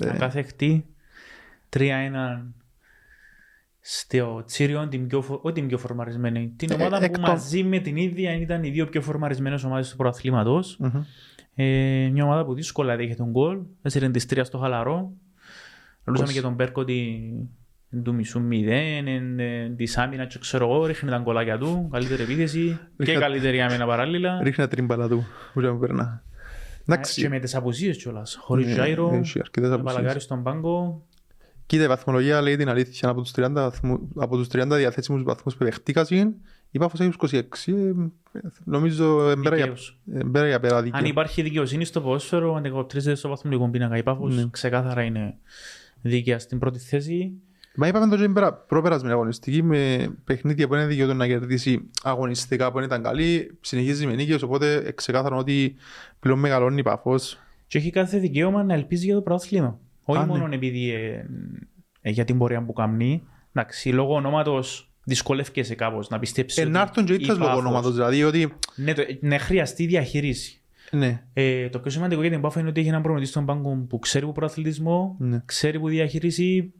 [0.03, 0.10] Ε.
[0.10, 0.86] ακάθεκτη.
[1.69, 2.53] 3-1
[3.79, 6.53] στο Τσίριον, την πιο, φο- όχι την πιο φορμαρισμένη.
[6.55, 9.63] Την Ε, ομάδα εκ που των- μαζί με την ίδια ήταν οι δύο πιο φορμαρισμένες
[9.63, 10.77] ομάδες του προαθλήματος.
[10.79, 11.01] Μμμ.
[11.55, 13.60] Ε, μια ομάδα που δύσκολα δέχεται τον γκολ.
[13.81, 15.12] Έσυρε τις τρία στο χαλαρό.
[16.05, 17.50] Λούσαμε Πώς; και τον Πέρκο ότι εν
[18.03, 22.21] του μισού μηδέν, εν, εν, της άμυνας και ξέρω εγώ, ρίχνει τα γκολάκια του, καλύτερη
[22.24, 24.39] επίθεση και Ρίχνε- καλύτερη άμυνα παράλληλα.
[24.43, 25.25] Ρίχνει τα τρίμπαλα του.
[25.53, 26.24] Που δεν μου περνά.
[26.88, 27.21] Ε, Εντάξει.
[27.21, 28.36] Και με τις απουσίες κιόλας.
[28.41, 29.93] Χωρίς Ναι, Τζάιρο, έχει αρκετές απουσίες.
[29.93, 31.05] Παλαγκάρη στον πάγκο.
[31.65, 33.10] Κοίτα, η βαθμολογία λέει την αλήθεια.
[33.10, 36.36] Από τους 30, βαθμού- από τους 30 διαθέσιμους βαθμούς που δεχτήκασαν,
[36.71, 37.71] η Πάφος έχει τους 26.
[38.33, 40.00] ε, Νομίζω εμπέρα για, Δικαίως.
[40.13, 41.00] εμπέρα για πέρα δίκαιο.
[41.00, 43.98] Αν υπάρχει δικαιοσύνη στο ποδόσφαιρο, αντικατοπτρίζεται στο βαθμολογικό πίνακα.
[43.98, 44.43] Η Πάφος Ναι.
[44.51, 45.36] ξεκάθαρα είναι
[46.01, 47.31] δίκαια στην πρώτη θέση.
[47.75, 52.68] Μα είπαμε το και πέρα, προπερασμένη αγωνιστική με παιχνίδια που είναι δικαιωτό να κερδίσει αγωνιστικά
[52.72, 55.75] που δεν ήταν καλή, συνεχίζει με νίκες, οπότε ξεκάθαρο ότι
[56.20, 57.40] πλέον μεγαλώνει η Πάφος.
[57.68, 59.80] Και έχει κάθε δικαίωμα να ελπίζει για το πρωτάθλημα.
[60.04, 60.38] Όχι Α, ναι.
[60.38, 61.25] μόνο επειδή ε,
[62.01, 63.24] ε, για την πορεία που κάνει.
[63.54, 66.63] Εντάξει, λόγω ονόματος δυσκολεύκεσαι κάπως να πιστέψεις.
[66.63, 70.62] Ε, να έρθουν και ήττες λόγω ονόματος, δηλαδή ότι Ναι, το, ναι, χρειαστεί διαχείριση.
[70.92, 73.86] ναι, Ε, το πιο σημαντικό για την Πάφα είναι ότι έχει έναν προμηθευτή στον πάγκο
[73.90, 75.42] που ξέρει που προαθλητισμό, ναι.
[75.46, 76.74] ξέρει που διαχείριση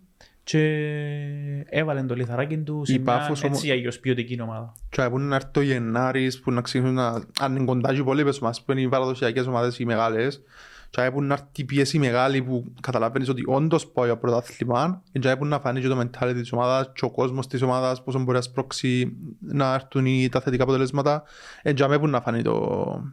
[0.44, 4.74] και έβαλε το λιθαράκι του σε Η μια Πάφος όμως- έτσι αγιώς ποιοτική ομάδα.
[4.90, 7.08] Και που να έρθει το Γενάρης που να ξεκινούν να...
[7.40, 10.42] Αν είναι κοντά και οι υπόλοιπες μας που είναι οι παραδοσιακές ομάδες οι μεγάλες
[10.90, 15.36] και που να έρθει η πίεση μεγάλη που καταλαβαίνεις ότι όντως πάει για πρωτάθλημα και
[15.36, 18.38] που να φανεί και το mentality της ομάδας και ο κόσμος της ομάδας πόσο μπορεί
[18.38, 21.24] να σπρώξει να έρθουν οι- τα θετικά αποτελέσματα
[21.74, 23.04] και που να φανεί το...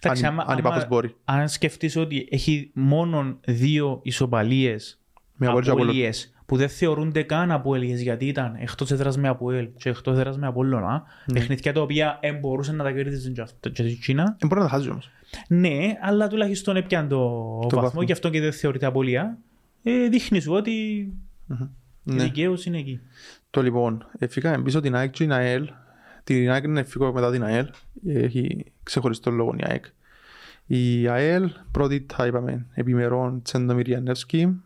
[0.00, 1.14] Εντάξει, αν, άμα- αν η άμα- Πάφος μπορεί.
[1.24, 5.00] Αν σκεφτείς ότι έχει μόνο δύο ισοπαλίες
[5.36, 5.90] Με Απόλλωνα και Απόλλωνα.
[5.90, 10.38] απολύες που δεν θεωρούνται καν απολύες γιατί ήταν εκτός έδρας με Αποέλ και εκτός έδρας
[10.38, 11.38] με Απόλλωνα Ναι.
[11.38, 14.60] παιχνίδια τα οποία ε, μπορούσαν να τα κερδίσουν και αυτό- και η Κίνα Δεν μπορεί
[14.60, 15.10] να τα χάσεις όμως.
[15.48, 17.28] ναι, αλλά τουλάχιστον έπιαν το,
[17.62, 18.04] βαθμό, βαθμό.
[18.04, 19.38] και αυτό και δεν θεωρείται απολύα
[19.82, 21.12] ε, δείχνεις σου ότι η
[22.02, 22.22] Ναι.
[22.22, 23.00] δικαίωση είναι εκεί
[23.50, 25.68] Το λοιπόν, έφυγαμε πίσω την ΑΕΚ και την ΑΕΛ.
[26.24, 27.66] Την ΑΕΚ είναι φύγω μετά την ΑΕΛ.
[28.06, 29.84] Έχει ξεχωριστό λόγο η ΑΕΚ.
[30.66, 34.62] Η ΑΕΛ πρώτη τα είπαμε επιμερών Τσέντομιρ Ιαννεύσκη.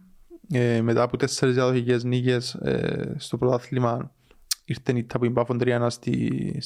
[0.53, 4.13] Ε, μετά από τέσσερις διαδοχικές νίκες ε, στο πρωτάθλημα
[4.65, 6.61] ήρθε η Ταπου Ιμπάφον 3-1 στη,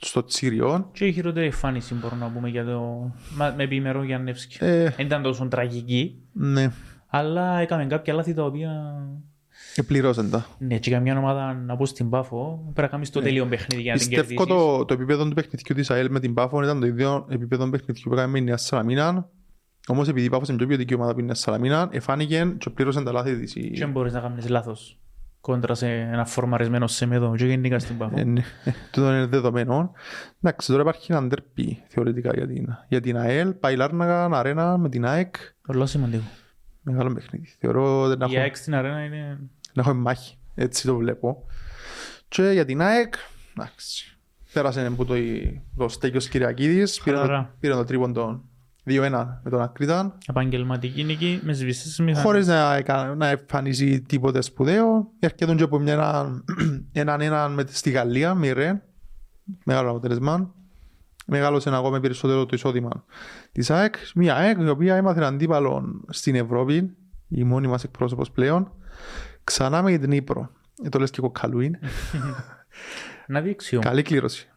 [0.00, 0.88] στο Τσίριο.
[0.92, 5.06] και η χειρότερη εμφάνιση μπορούμε να πούμε για το, μα- με επιμερό Γιάννευσκη Ε, δεν
[5.06, 6.72] ήταν τόσο τραγική ναι,
[7.06, 8.70] αλλά έκαμε κάποια λάθη τα οποία
[9.74, 10.46] επληρώσαν τα.
[10.58, 13.82] Ναι, και για μια ομάδα να πω στην Πάφο, πρέπει να κάνεις το τέλειο παιχνίδι
[13.82, 14.16] για να την Ναι.
[14.22, 14.66] Πιστεύω κερδίσεις.
[14.78, 18.02] το, το επίπεδο του παιχνιδιού της ΑΕΛ με την Πάφο ήταν το ίδιο επίπεδο παιχνιδιού
[18.10, 19.28] που έκαμε με η Νέα Σαλαμίνα.
[19.90, 22.70] Όμως επειδή η Πάφος είναι πιο ποιοτική ομάδα που είναι η Νέα Σαλαμίνα, εφάνηκε και
[22.70, 23.54] πλήρωσαν τα λάθη της.
[23.54, 24.98] η- Και δεν μπορείς να κάνεις λάθος
[25.40, 28.18] κόντρα σε ένα φορμαρισμένο σεμέδο και γενικά στην Πάφο.
[28.18, 28.42] Ε, ναι,
[28.92, 29.92] Τούτο είναι δεδομένο.
[30.42, 33.52] Εντάξει, τώρα υπάρχει ένα ντερπι θεωρητικά για την, για την ΑΕΛ.
[33.54, 35.34] Πάει Λάρναγα, αρένα με την ΑΕΚ.
[35.66, 36.22] Πολύ σημαντικό.
[36.82, 37.46] Μεγάλο παιχνίδι.
[37.58, 39.38] Θεωρώ ότι να Η έχω, ΑΕΚ στην αρένα είναι...
[39.72, 40.38] να έχω μάχη.
[40.54, 41.44] Έτσι το βλέπω.
[42.28, 43.14] Και για την ΑΕΚ,
[43.56, 44.18] εντάξει.
[44.52, 45.14] Πέρασε από το,
[45.76, 47.00] το Στέκιος Κυριακίδης.
[47.00, 47.54] Πήρε το, Χαλαρά.
[47.60, 48.42] πήρε το τρίπον τον
[48.90, 50.18] 2-1 με τον Ακρίταν.
[50.28, 52.22] Επαγγελματική νίκη με σβήσεις μηχανές.
[52.22, 55.10] Χωρίς να, εκα- να εμφανίσει τίποτε σπουδαίο.
[55.18, 56.44] Έρχεται και από μια έναν
[56.92, 58.82] έναν, έναν με, στη Γαλλία, μοιρέ.
[59.64, 60.54] Μεγάλο αποτέλεσμα.
[61.26, 63.04] Μεγάλωσε ακόμα με περισσότερο το εισόδημα
[63.52, 63.94] της ΑΕΚ.
[64.14, 66.96] Μια ΑΕΚ η οποία έμαθε αντίπαλο στην Ευρώπη,
[67.28, 68.72] η μόνη μας εκπρόσωπος πλέον.
[69.44, 70.50] Ξανά με την Ήπρο.
[70.84, 71.76] Ε, το λες και κοκκαλούιν.
[73.26, 73.86] Να δείξει όμως.
[73.86, 74.48] Καλή κλήρωση.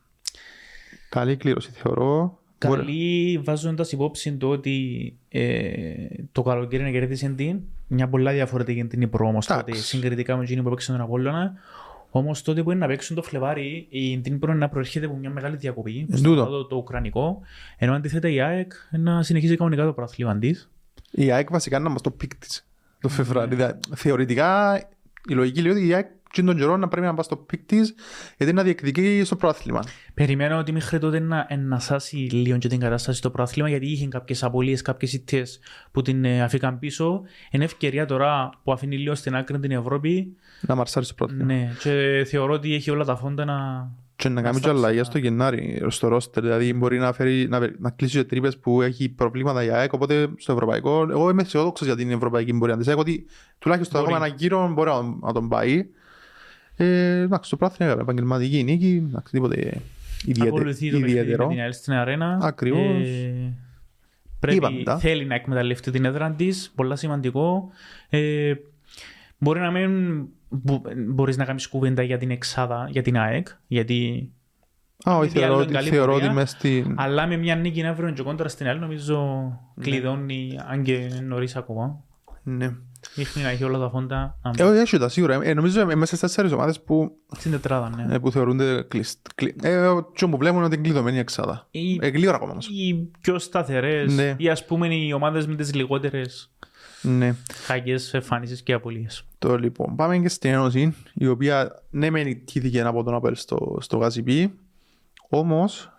[1.10, 2.40] Καλή κλήρωση θεωρώ.
[2.68, 5.94] Μπορεί- Καλή βάζοντας υπόψη το ότι ε,
[6.32, 9.84] το καλοκαίρι να κερδίσει την μια πολλά διαφορετική την Υπρό όμως τότε Εντάξει.
[9.84, 11.54] συγκριτικά με εκείνη που έπαιξε τον Απόλλωνα
[12.10, 15.16] όμως τότε που είναι να παίξουν το Φλεβάρι η την Υπρό είναι να προέρχεται από
[15.16, 16.46] μια μεγάλη διακοπή Εν στο τούτο.
[16.46, 17.42] το, το Ουκρανικό
[17.78, 20.70] ενώ αντίθετα η ΑΕΚ να συνεχίζει κανονικά το πρωτάθλημα της
[21.12, 22.68] Η ΑΕΚ βασικά είναι να μας το πικ της
[23.02, 23.56] το Φεβράρι.
[23.56, 24.78] Δηλαδή, θεωρητικά
[25.30, 27.66] η λογική λέει ότι η ΑΕΚ και τον καιρό να πρέπει να πάει στο peak
[27.66, 27.94] της
[28.38, 29.80] γιατί να διεκδικεί στο πρωτάθλημα.
[30.14, 34.44] Περιμένω ότι μέχρι τότε εννά σάσει λίγο και την κατάσταση στο πρωτάθλημα γιατί είχε κάποιες
[34.44, 35.60] απώλειες, κάποιες ήττες
[35.92, 37.22] που την ε, αφήκαν πίσω.
[37.52, 41.44] Είναι ευκαιρία τώρα που αφήνει λίγο στην άκρη την Ευρώπη Να μαρσάρει στο πρωτάθλημα.
[41.46, 43.90] Ναι, και θεωρώ ότι έχει όλα τα φόντα να...
[44.16, 46.44] Και να κάνει και στάψει, αλλαγές να- στο Γενάρη, στο ρόστερ.
[46.44, 49.94] Δηλαδή μπορεί να, φέρει, να, να κλείσει και τρύπες που έχει προβλήματα για ΑΕΚ.
[49.94, 53.26] Οπότε στο ευρωπαϊκό, εγώ είμαι αισιόδοξος για την ευρωπαϊκή πορεία της ΑΕΚ ότι
[53.60, 54.14] τουλάχιστον Μπορεί.
[54.14, 55.86] ακόμα ένα γύρο μπορεί να, να τον πάει.
[56.76, 59.82] Ε, εντάξει, στο πρόθλημα έκαμε επαγγελματική νίκη, εντάξει, τίποτε
[60.26, 60.56] ιδιαίτερο.
[60.56, 61.48] Ακολουθεί το παιχνίδι με ιδιαίτερο.
[61.48, 62.38] την ΑΕΛ στην αρένα.
[62.42, 63.08] Ακριβώς.
[63.08, 63.54] Ε,
[64.40, 64.98] πρέπει, Είπαμε τα.
[64.98, 66.72] θέλει να εκμεταλλευτεί την έδρα της.
[66.76, 67.70] Πολλά σημαντικό.
[68.10, 68.54] Ε,
[69.38, 74.32] Μπορεί να μην μπο- μπορείς να κάνεις κουβέντα για την εξάδα, για την ΑΕΚ, γιατί...
[75.10, 76.26] Α, όχι, Γιατί θεωρώ, άλλο ότι- είναι καλή θεωρώ πορεία.
[76.28, 76.96] ότι μες στην...
[76.98, 79.20] Αλλά με μια νίκη αύριο και κόντρα στην άλλη νομίζω
[79.76, 79.84] Ναι.
[79.84, 82.04] κλειδώνει, αν και νωρίς ακόμα.
[82.44, 82.76] Ναι.
[83.16, 85.40] Δείχνει να έχει όλα τα φόντα α, Ε, όχι, έχει τα σίγουρα.
[85.44, 87.90] Ε, νομίζω ε, μέσα στις τέσσερις ομάδες που, στην τετράδα.
[88.06, 88.16] Ναι.
[88.16, 89.28] ε, που θεωρούνται κλειστ...
[89.36, 91.68] κλει- Ε, τι που βλέπουν ότι είναι κλειδωμένη η εξάδα.
[91.72, 92.68] Οι, Ε, γλύωρα ακόμα όμως.
[92.68, 94.36] οι πιο σταθερές Ναι.
[94.38, 96.52] ή ας πούμε οι ομάδες με τις λιγότερες
[97.02, 97.36] Ναι.
[97.66, 99.26] χαγές εμφάνισεις και απολύες.
[99.40, 103.78] Το λοιπόν, πάμε και στην Ένωση, η οποία ναι μεν ιτήθηκε από τον Απέλ στο,
[103.82, 104.54] στο Γαζιπί,
[105.30, 105.92] όμως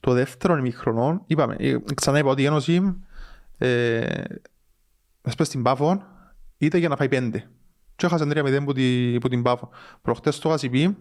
[0.00, 2.96] το δεύτερο ημιχρονό, είπαμε, ε, ξανά είπα ότι η Ένωση
[3.58, 4.00] ε,
[5.22, 6.02] έσπε στην Πάφο,
[6.58, 7.48] είτε για να φάει πέντε.
[7.96, 9.68] Και έχασε 3-0 που, τη, που την Πάφο.
[10.02, 10.96] Προχτές στο Γαζιπί,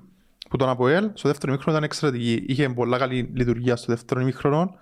[0.50, 2.44] που τον Αποέλ, στο δεύτερο ημίχρονο ήταν εξαιρετική.
[2.48, 4.76] Είχε πολλά καλή λειτουργία στο δεύτερο ημίχρονο.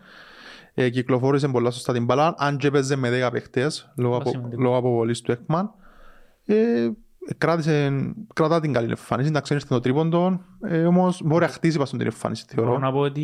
[0.73, 4.29] Ε, κυκλοφόρησε πολλά σωστά την μπάλα, αν και έπαιζε με 10 παίχτες, λόγω, Πολλά απο,
[4.29, 4.61] σημαντικό.
[4.61, 5.71] λόγω αποβολής του Έκμαν.
[6.45, 6.89] Ε,
[7.37, 7.93] κράτησε,
[8.33, 12.01] κρατά την καλή εμφάνιση, εντάξει ήρθε το τρίποντο, ε, όμως μπορεί να χτίσει πας την
[12.01, 12.81] εμφάνιση, Μπορώ θεωρώ.
[12.85, 13.21] να πω ότι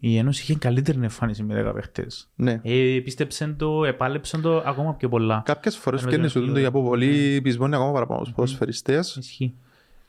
[0.00, 2.28] η Ένωση είχε καλύτερη εμφάνιση με 10 παίχτες.
[2.34, 2.60] Ναι.
[2.62, 5.42] Ε, πίστεψε το, επάλεψε το ακόμα πιο πολλά.
[5.44, 9.16] Κάποιες φορές Νομίζω φτιάχνει είναι σου το η πιο- αποβολή πεισμόνει ακόμα παραπάνω στους ποδοσφαιριστές.
[9.16, 9.54] Ισχύει.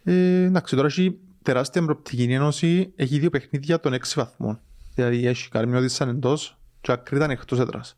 [0.04, 4.60] Ε, εντάξει, τώρα έχει τεράστια προοπτική η Ένωση, έχει δύο παιχνίδια των 6 βαθμών.
[4.96, 7.98] Δηλαδή έχει Καρμιώτη σαν εντός και Ακρίτα είναι εκτός έδρας.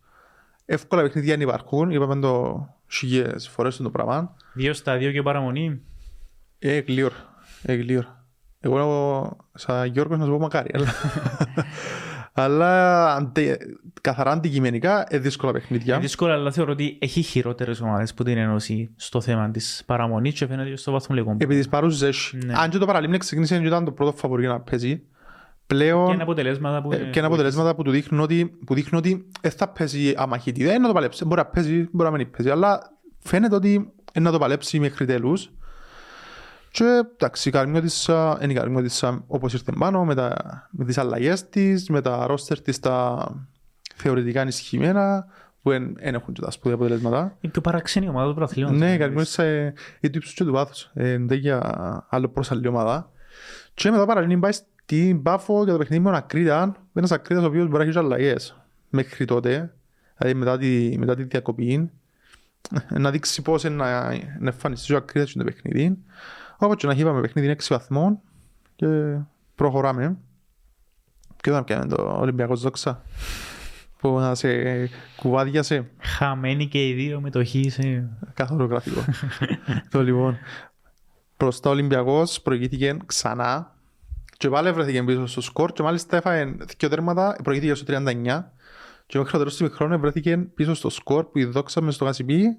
[0.65, 4.36] Εύκολα παιχνίδια δεν υπάρχουν, είπαμε το χιλιές φορές το πράγμα.
[4.54, 5.82] Δύο στα δύο και παραμονή.
[6.60, 7.15] Ε, γλύωρα,
[7.62, 8.25] ε, γλύωρα.
[8.60, 10.88] Εγώ σαν Γιώργος να σου πω μακάρι, αλλά...
[12.43, 13.58] αλλά αντε,
[14.02, 15.93] καθαρά αντικειμενικά είναι δύσκολα παιχνίδια.
[15.93, 20.34] Είναι δύσκολο, αλλά θεωρώ ότι έχει χειρότερες ομάδες που την Ένωση στο θέμα της παραμονής
[20.34, 21.36] και φαίνεται και στο βαθμολογικό.
[21.39, 22.38] Επί της παρούσης έχει.
[22.45, 22.54] Ναι.
[22.58, 25.02] Αν και το παραλίμνη ξεκίνησε και ήταν το πρώτο φαβορή για να παίζει,
[25.69, 26.91] πλέον Και είναι αποτελέσματα που.
[26.91, 30.63] ε, και είναι αποτελέσματα που του δείχνουν ότι, που δείχνουν ότι δεν θα παίζει αμαχητή.
[30.63, 31.25] Δεν είναι να το παλέψει.
[31.25, 32.51] Μπορεί να παίζει, μπορεί να μην παίζει.
[32.51, 32.79] Αλλά
[33.19, 33.71] φαίνεται ότι
[34.13, 35.51] είναι να το παλέψει μέχρι τέλους.
[36.71, 40.36] Και εντάξει, η Καρμιώτης α, είναι η Καρμιώτης α, όπως ήρθε πάνω με, τα,
[40.71, 43.27] με τις αλλαγές της, με τα ρόστερ της τα
[43.95, 45.25] θεωρητικά ενισχυμένα
[45.62, 47.38] που δεν έχουν και τα σπουδαία αποτελέσματα.
[47.41, 48.75] Η πιο παραξενή ομάδα του πρωταθλήματο.
[48.75, 50.89] Ναι, η Καρμιώτης ε, είναι του ύψους και του βάθους.
[50.93, 53.12] Ε, Δεν για άλλο προς άλλη ομάδα.
[53.73, 54.51] Και μετά παραλύνει πάει
[54.89, 56.75] στην Πάφο για το παιχνίδι με τον Ακρίτα.
[56.93, 58.56] Ένας Ακρίτας ο οποίος μπορεί να έχει αλλαγές
[58.89, 59.73] μέχρι τότε.
[60.17, 61.91] Δηλαδή μετά τη, μετά τη διακοπή.
[62.89, 64.08] ε, Να δείξει πώς είναι να,
[64.39, 65.97] να εμφανιστεί ο Ακρίτας στο παιχνίδι.
[66.58, 68.19] Όπως και να έχει είπαμε παιχνίδι είναι 6 βαθμών.
[68.75, 69.17] Και
[69.56, 70.17] προχωράμε.
[71.41, 73.02] Και όταν πιάμε το Ολυμπιακός δόξα.
[73.99, 74.49] Που να σε
[75.15, 75.89] κουβάδιασε.
[75.99, 78.10] Χαμένοι και οι δύο μετοχή σε.
[78.34, 79.02] Καθόλου γραφικό.
[79.91, 80.38] το λοιπόν.
[81.38, 83.78] Προς τα Ολυμπιακός προηγήθηκε ξανά
[84.39, 88.43] και πάλι βρέθηκε πίσω στο σκορ και μάλιστα έφαγε δύο τέρματα, προηγήθηκε στο 39
[89.06, 92.06] και μέχρι το τέλος του χρόνου βρέθηκε πίσω στο σκορ που η δόξα μες στο
[92.06, 92.58] Γασιπί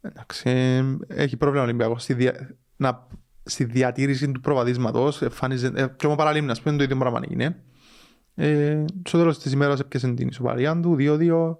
[0.00, 2.56] εντάξει, ε, έχει πρόβλημα ο Ολυμπιακός στη, δια...
[2.76, 3.06] να...
[3.42, 5.22] στη διατήρηση του προβαδίσματος.
[5.22, 5.72] Εμφάνιζε...
[5.74, 7.62] ε, και όμως παραλίμνη ας πούμε το ίδιο πράγμα είναι
[8.34, 11.56] ε, στο τέλος της ημέρας έπιασε την ισοπαλία του 2-2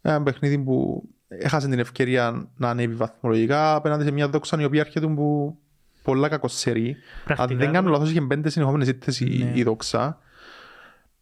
[0.00, 4.80] ένα παιχνίδι που έχασε την ευκαιρία να ανέβει βαθμολογικά απέναντι σε μια δόξα η οποία
[4.80, 5.58] έρχεται που
[6.02, 6.88] πολλά κακοσερή.
[6.88, 6.96] Αν
[7.36, 9.58] Πρακτικά, δεν κάνω λάθος είχε πέντε συνεχόμενες ήττες η, Ναι.
[9.58, 10.18] η δόξα.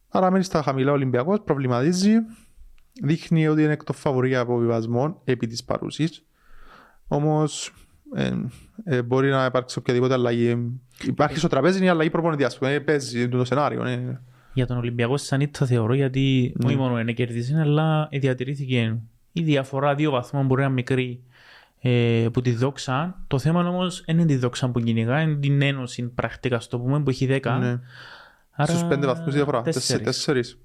[0.08, 2.12] Άρα μένει στα χαμηλά ο Ολυμπιακός, προβληματίζει.
[3.02, 6.24] Δείχνει ότι είναι εκ των φαβορή από βιβασμό επί της παρούσης.
[7.08, 7.72] Όμως
[8.14, 8.32] ε,
[8.84, 10.80] ε, μπορεί να υπάρξει οποιαδήποτε αλλαγή.
[11.04, 13.84] Υπάρχει στο τραπέζι η αλλαγή προπονητή, ας πούμε, παίζει το σενάριο.
[13.84, 14.20] Ε.
[14.52, 16.66] Για τον Ολυμπιακό σαν ήττα θεωρώ γιατί Ναι.
[16.66, 18.96] όχι μόνο είναι κερδίσει, αλλά διατηρήθηκε
[19.32, 21.22] η διαφορά δύο βαθμών μπορεί να είναι μικρή
[21.80, 23.24] ε, που τη δόξα.
[23.26, 27.02] Το θέμα όμως δεν είναι τη δόξα που κυνηγά, είναι την ένωση πρακτικά στο πούμε
[27.02, 27.58] που έχει 10.
[27.60, 27.78] Ναι.
[28.60, 29.62] Άρα, Στους πέντε βαθμούς διαφορά.
[29.62, 30.04] τέσσερις.
[30.04, 30.58] Τέσσερις.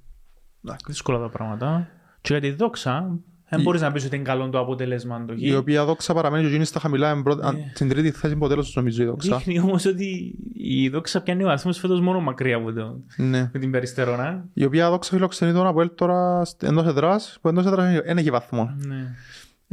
[0.87, 1.87] Δύσκολα τα πράγματα.
[2.21, 5.33] Και για τη δόξα, δεν Η- μπορείς να πεις ότι είναι καλό το αποτέλεσμα το
[5.37, 5.57] Η χ.
[5.57, 7.71] οποία δόξα παραμένει και γίνει στα χαμηλά, είναι πρώτη- αν- Ναι.
[7.73, 9.37] στην τρίτη θέση από τέλος νομίζω η δόξα.
[9.37, 13.49] Δείχνει όμως ότι η δόξα πιάνει βαθμού φέτος μόνο μακριά από, το, Ναι.
[13.53, 14.45] με την περιστερώνα.
[14.53, 18.29] Η οποία δόξα φιλοξενεί τον Αποέλ τώρα σ- εντός εδράς, που εντός εδράς δεν έχει
[18.29, 18.69] βαθμός.
[18.77, 19.15] Ναι, Ε,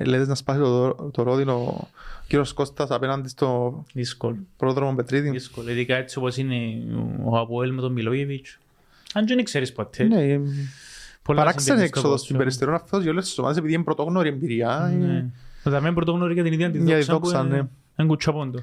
[0.05, 1.89] Λέτε να σπάσει το, το ρόδινο ο
[2.27, 4.37] κύριος Κώστας απέναντι στο δύσκολο.
[4.57, 5.31] πρόδρομο Πετρίδη.
[5.31, 5.71] Δύσκολο.
[5.71, 6.57] Ειδικά έτσι όπως είναι
[7.25, 8.59] ο Αποέλ με τον Μιλόγεβιτς.
[9.15, 10.05] Αν και δεν ξέρεις ποτέ.
[10.05, 10.41] Ναι, ε,
[11.23, 12.39] Πολλά παράξενη συμβαίνει στο έξοδος στην ποδόσφαιρο.
[12.39, 14.91] περιστερών αυτός για όλες τις ομάδες επειδή είναι πρωτόγνωρη εμπειρία.
[14.93, 15.27] ε, Ναι.
[15.65, 17.57] Με τα πρωτόγνωρη για την ίδια τη Για τη δόξα που δόξα, ναι.
[17.57, 18.59] είναι ένα κουτσαπόντο.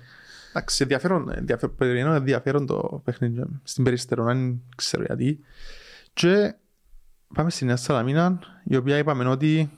[0.49, 5.39] Εντάξει, ενδιαφέρον, ενδιαφέρον, περιμένω ενδιαφέρον το παιχνίδι στην περιστερών, αν ξέρω γιατί.
[6.13, 6.55] Και
[7.33, 9.69] πάμε στη Νέα Σαλαμίνα, η οποία είπαμε ότι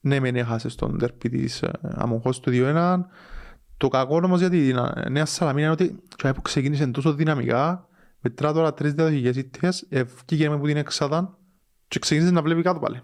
[0.00, 2.98] ναι, μεν έχασες στον τερπί της ε, Αμοχώς του 2-1.
[3.76, 4.72] Το κακό όμως για τη
[5.10, 7.88] Νέα Σαλαμίνα είναι ότι και που ξεκίνησε τόσο δυναμικά,
[8.20, 11.38] μετρά τώρα τρεις διαδοχικές ήττες, ευκήγε με που την εξάδα
[11.88, 13.00] και ξεκίνησες να βλέπεις κάτω πάλι.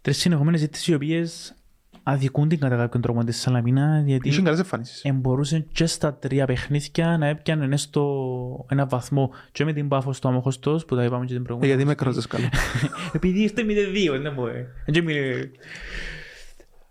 [0.00, 1.54] Τρεις συνεχόμενες ζήτησεις οι οποίες
[2.02, 5.02] αδικούν την κατά κάποιον τρόπο τη Σαλαμίνα γιατί Είχε καλές εμφανίσεις.
[5.04, 10.28] εμπορούσε και στα τρία παιχνίδια να έπιανε στο ένα βαθμό και με την Πάφος στο
[10.28, 11.72] Αμοχωστός που τα είπαμε και την Ε, προηγούμενη.
[11.72, 12.48] Γιατί με κράζες καλά.
[13.12, 14.66] Επειδή είστε 0-2, δεν μπορεί.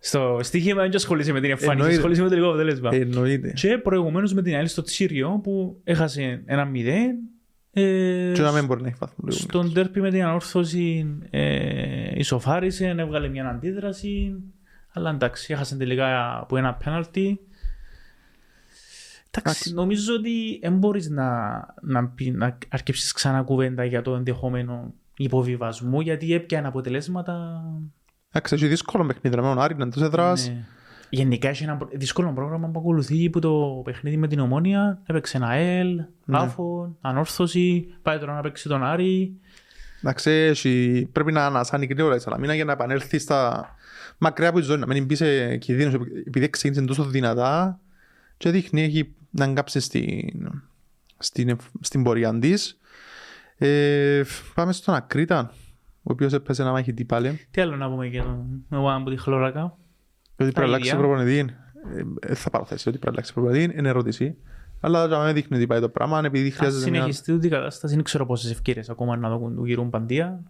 [0.01, 0.37] Δεν μιλέ.
[0.37, 1.95] Στο στοίχημα δεν ασχολείσαι με την εμφάνιση, Εννοείται.
[1.95, 2.89] ασχολείσαι με το τελικό αποτέλεσμα.
[2.93, 3.51] Εννοείται.
[3.55, 6.77] Και προηγουμένως με την άλλη στο Τσίριο που έχασε ένα 0.
[7.73, 9.25] Ε, Και να μην μπορεί να έχει βαθμό.
[9.27, 9.37] λίγο.
[9.39, 14.35] στον τέρπι με την ανόρθωση ε, ισοφάρισε, έβγαλε μια αντίδραση.
[14.93, 17.39] Αλλά εντάξει, έχασε τελικά από ένα πέναλτι.
[19.31, 19.73] Εντάξει, Εντάξει.
[19.73, 21.49] νομίζω ότι δεν μπορείς να,
[21.81, 27.63] να, πει, να αρκεψεις ξανά κουβέντα για το ενδεχόμενο υποβιβασμού γιατί έπιανε αποτελέσματα.
[28.31, 29.35] Εντάξει, έχει δύσκολο παιχνίδι.
[29.35, 30.47] Με τον Άρη να τους έδρας.
[30.47, 30.65] Ναι.
[31.09, 35.37] Γενικά έχει ένα προ- δύσκολο πρόγραμμα που ακολουθεί που το παιχνίδι με την Ομόνια έπαιξε
[35.37, 39.33] ένα ΕΛ, Πάφο, Ανόρθωση, πάει τώρα να παίξει τον Άρη.
[40.03, 43.69] Εντάξει, έχει- πρέπει να ανασάνει γρήγορα η Σαλαμίνα για να επανέλθει στα
[44.17, 44.79] μακριά από τη ζώνη.
[44.79, 45.93] Να μην μπει σε κινδύνους
[46.27, 47.79] επειδή ξεκίνησε τόσο δυνατά
[48.37, 50.51] και δείχνει έχει να κάψει στην,
[51.17, 52.79] στην, στην πορεία της.
[53.57, 54.21] Ε,
[54.53, 55.53] πάμε στον Ακρίτα,
[56.03, 57.47] ο οποίος έπαιζε να μάχη πάλι.
[57.51, 59.63] Τι άλλο να πούμε για τον Μεουάν από τη Χλωράκα.
[59.63, 59.77] Ότι
[60.35, 60.99] πρέπει να Τα αλλάξει ίδια.
[60.99, 61.55] προπονητή.
[61.95, 64.35] Ε, ε, θα πάρω θέση ότι πρέπει να αλλάξει προπονητή, είναι ερώτηση.
[64.81, 66.99] Αλλά για μένα δείχνει ότι πάει το πράγμα, επειδή Αν χρειάζεται μια...
[66.99, 70.43] συνεχιστεί τούτη η κατάσταση, δεν ξέρω πόσες ευκαιρίες ακόμα να δουν του γύρουν παντία.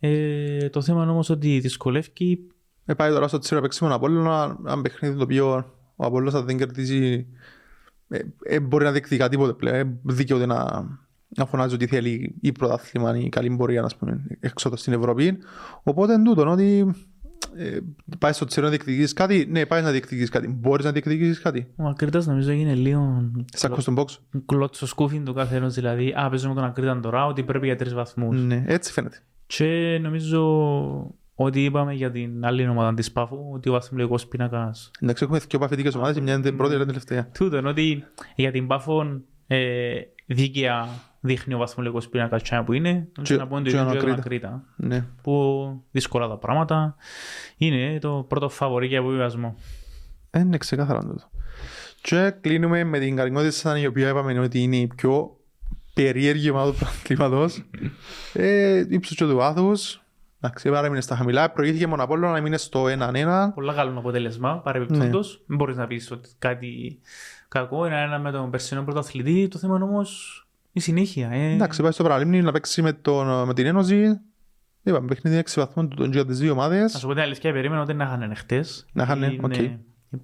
[0.00, 2.46] Ε, το θέμα είναι όμως ότι δυσκολεύει.
[2.84, 5.54] Ε, πάει τώρα στο τσίρο να παίξει με τον Απόλλωνα, ένα παιχνίδι το οποίο
[5.96, 7.26] ο Απόλλωνας αν δεν κερδίσει
[8.08, 9.74] ε, ε, μπορεί να διεκδικά τίποτε πλέον.
[9.74, 10.88] Ε, δικαιούται να,
[11.36, 15.38] να φωνάζει ότι θέλει ή πρωτάθλημα ή καλή πορεία ας πούμε, έξω στην Ευρώπη.
[15.82, 16.94] Οπότε εν τούτον ότι
[17.56, 17.78] ε,
[18.18, 20.48] πάει στο τσίρο να διεκδικήσεις κάτι, ναι πάει να διεκδικήσεις κάτι.
[20.48, 21.66] Μπορείς να διεκδικήσεις κάτι.
[21.76, 24.06] Ο Ακρίτας νομίζω είναι λίγο Σάκο στον box.
[24.46, 25.68] κλώτσο σκούφιν του καθενό.
[25.70, 28.42] Δηλαδή, Α, παίζω με τον Ακρίτα τώρα ότι πρέπει για τρεις βαθμούς.
[28.42, 29.18] Ναι, έτσι φαίνεται.
[29.46, 30.40] Και νομίζω
[31.34, 34.74] ότι είπαμε για την άλλη ομάδα της Πάφου ότι ο βαθμολογικός πίνακα.
[35.00, 37.32] Εντάξει, έχουμε δύο παθητικές ομάδες, η μια είναι την πρώτη, η άλλη είναι την τελευταία.
[37.38, 38.04] Τούτο είναι ότι
[38.36, 39.90] για την Πάφο ε,
[40.26, 40.88] δίκαια
[41.20, 43.08] δείχνει ο βαθμολογικός πίνακα τσάια που είναι.
[43.22, 44.18] Και- να πούμε το και ο ίδιο για τον Ακρίτα.
[44.20, 44.64] Ακρίτα.
[44.76, 45.04] Ναι.
[45.22, 46.96] Που δύσκολα τα πράγματα.
[47.56, 49.54] Είναι το πρώτο φαβορή για αποβιβασμό.
[50.30, 51.30] Ε, Είναι ξεκάθαρα τούτο.
[52.02, 55.36] Και κλείνουμε με την Καρινότισσα η οποία είπαμε ότι είναι η πιο
[55.94, 57.64] περίεργη ομάδα του πρωταθλήματος.
[58.32, 60.00] ε, ύψος και του βάθους.
[60.42, 61.50] Εντάξει, παρέμεινε στα χαμηλά.
[61.50, 63.52] Προηγήθηκε μόνο από όλο να μείνει στο 1-1.
[63.54, 65.42] Πολλά καλό αποτέλεσμα παρεμπιπτόντως.
[65.46, 67.00] Δεν μπορείς να πεις ότι κάτι
[67.48, 67.86] κακό.
[67.86, 69.48] Είναι ένα με τον περσινό πρωταθλητή.
[69.48, 71.30] Το θέμα είναι όμως η συνέχεια.
[71.30, 71.52] Ε.
[71.52, 74.20] Εντάξει, πάει στο Παραλίμνι να παίξει με, τον, με την Ένωση.
[74.82, 76.92] Είπαμε, παιχνίδι 6 βαθμών του τον για τις δύο Να ομάδες.
[76.98, 78.86] σου πω την αλήθεια, περίμενα ότι να είχαν χτες.
[78.92, 79.54] Να είχανε, Είναι- οκ.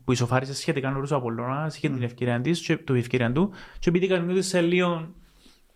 [0.04, 3.50] Που ισοφάρισε σχετικά νωρίς ο Απολλώνας, είχε την ευκαιρία της, και, το ευκαιρία του.
[3.78, 5.08] Και επειδή κάνει ότι σε λίγο,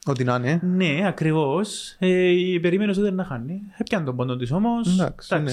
[0.06, 0.60] Ό,τι να είναι.
[0.62, 3.60] ναι, ακριβώς, ε, περίμενες ότι δεν να χάνει.
[3.76, 4.92] Έπιανε τον πόντο της όμως.
[4.98, 5.52] Εντάξει, ναι.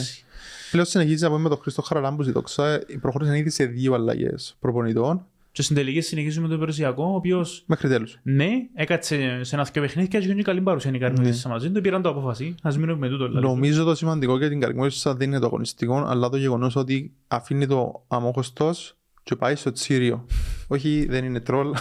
[0.72, 2.80] Πλέον συνεχίζει να πούμε με τον Χρήστο Χαραλάμπου στη δόξα.
[3.02, 5.26] Προχώρησαν ήδη σε δύο αλλαγές προπονητών
[5.58, 8.20] Και στην τελική συνεχίζουμε το Περσιακό, ο οποίος μέχρι τέλους.
[8.24, 12.02] ναι, έκατσε σε ένα δυο παιχνίδια και έγινε καλή παρουσία η Καρμίδης μαζί του, πήραν
[12.02, 12.56] το απόφαση.
[12.62, 13.28] Ας μείνουμε με τούτο.
[13.28, 13.46] δηλαδή.
[13.46, 17.68] Νομίζω το σημαντικό για την Καρμόνισσα δεν είναι το αγωνιστικό, αλλά το γεγονός ότι αφήνει
[17.68, 20.26] το αμόχωστος και πάει στο Τσίριο.
[20.68, 21.74] Όχι, δεν είναι τρόλ.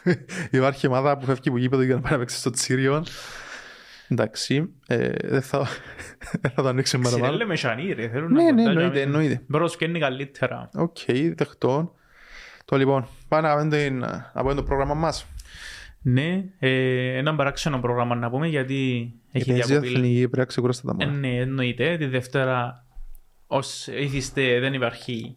[0.50, 3.04] Υπάρχει ομάδα που φεύγει από γήπεδο για να πάει να παίξει στο Τσίριο.
[4.08, 5.58] Εντάξει, ε, δεν θα,
[6.40, 7.26] δεν θα το ανοίξουμε παραπάνω.
[7.26, 9.42] Ξηρέλε με σανί ρε, θέλουν Ναι, να ναι, κοντά, εννοείται, για να- εννοείται.
[9.46, 10.70] Μπρος και είναι καλύτερα.
[10.74, 10.96] Οκ,
[11.34, 11.94] δεχτώ.
[12.64, 13.98] Το λοιπόν, πάμε να πούμε την-
[14.34, 15.26] να πούμε το πρόγραμμα μας.
[16.02, 19.92] Ναι, ε, ένα παράξενο πρόγραμμα να πούμε γιατί έχει Γιατί διακοπή.
[19.92, 21.18] εθνική πρέπει να ξεκουράσετε τα Ε, μόνα.
[21.18, 21.96] ναι, εννοείται.
[21.96, 22.84] Τη Δευτέρα
[23.46, 25.34] ως ήθιστε δεν υπάρχει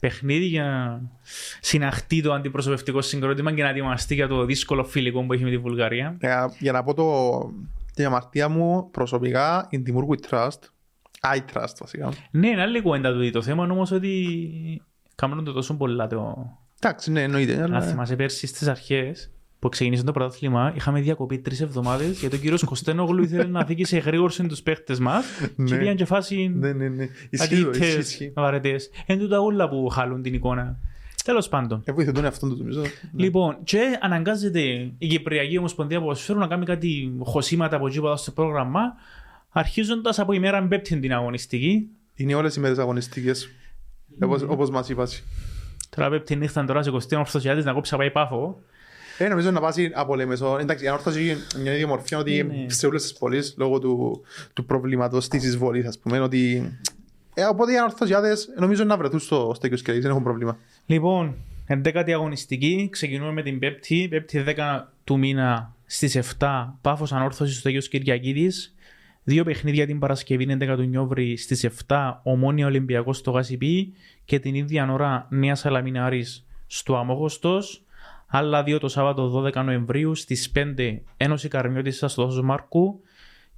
[0.00, 1.00] παιχνίδι για να
[1.60, 5.58] συναχτεί το αντιπροσωπευτικό συγκρότημα και να ετοιμαστεί για το δύσκολο φιλικό που έχει με τη
[5.58, 6.16] Βουλγαρία.
[6.20, 7.40] Για, για να πω το,
[7.94, 10.58] την αμαρτία μου προσωπικά, in Timur we trust.
[11.34, 12.12] I trust βασικά.
[12.30, 13.30] Ναι, είναι άλλη κουβέντα του.
[13.30, 14.82] Το θέμα είναι όμως ότι
[15.14, 16.36] κάνουν το τόσο πολλά το...
[16.82, 17.56] Εντάξει, ναι, εννοείται.
[17.56, 17.80] Να Αλλά...
[17.80, 22.64] θυμάσαι πέρσι στις αρχές που ξεκίνησε το πρωτάθλημα, είχαμε διακοπή τρεις εβδομάδες γιατί ο κύριος
[22.64, 25.78] Κωστένογλου ήθελε να φύγει σε γρήγορση τους παίχτες μας και Ναι.
[25.78, 27.08] πήγαν και φάση Ναι, ναι, ναι.
[27.30, 28.32] Ισχύει, το, ισχύει, αντίτες, ισχύει.
[28.34, 28.90] βαρετές.
[29.06, 30.78] Εν τούτα όλα που χαλούν την εικόνα.
[31.24, 31.82] Τέλος πάντων.
[31.84, 32.82] Ε, βοηθούν αυτόν το νομίζω.
[33.16, 34.60] Λοιπόν, και αναγκάζεται
[34.98, 38.80] η Κυπριακή Ομοσπονδία Ποδοσφαίρου να κάνει κάτι χωσήματα από εκεί που στο πρόγραμμα,
[39.50, 41.88] αρχίζοντας από ημέρα Πέμπτη την αγωνιστική.
[42.14, 43.48] Είναι όλες οι μέρες αγωνιστικές.
[44.22, 45.22] Όπως, όπως μας είπας.
[45.96, 48.62] Τώρα Πέμπτη νύχτα τώρα σε 20 ορθωσιάτες να κόψει να πάει πάφο.
[49.18, 50.58] Ε, νομίζω να πάσει από Λέμεσο.
[50.60, 52.64] Εντάξει, η ανόρθωση έχει μια ίδια μορφή ότι Ναι.
[52.68, 54.20] σε όλες τις πόλεις λόγω του,
[54.52, 56.72] του προβλήματος της εισβολής, ας πούμε, ότι...
[57.34, 60.58] Ε, οπότε οι ανορθωσιάτες νομίζω να βρεθούν στο στέκιο σκελής, δεν έχουν πρόβλημα.
[60.86, 61.36] Λοιπόν,
[61.68, 67.68] 11η αγωνιστική, ξεκινούμε με την Πέμπτη, Πέμπτη 10 του μήνα στις 7, Πάφος Ανόρθωσης στο
[67.68, 68.74] Αγίος Κυριακίδης.
[69.30, 73.92] Δύο παιχνίδια την Παρασκευή 11 του Νιόβρη στις 7 Ομόνια Ολυμπιακός στο Γασιπί
[74.24, 77.84] και την ίδια ώρα Νέα Σαλαμίνα Άρης στο Αμόγωστος.
[78.26, 83.00] Άλλα δύο το Σάββατο 12 Νοεμβρίου στις 5 Ένωση Καρμιώτης στο Δόσος Μάρκου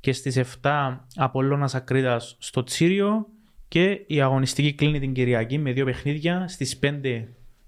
[0.01, 3.27] και στις 7 Απολλώνας Ακρίδας στο Τσίριο
[3.69, 7.25] και η αγωνιστική κλείνει την Κυριακή με δύο παιχνίδια στις 5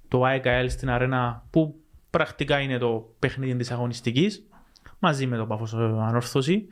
[0.08, 1.74] το AEKL στην αρένα που
[2.10, 4.48] πρακτικά είναι το παιχνίδι της αγωνιστικής
[4.98, 6.66] μαζί με το Πάφος Ανόρθωση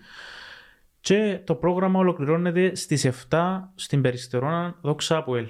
[1.03, 3.39] και το πρόγραμμα ολοκληρώνεται στις 7
[3.75, 5.47] στην Περιστερώνα Δόξα Αποέλ.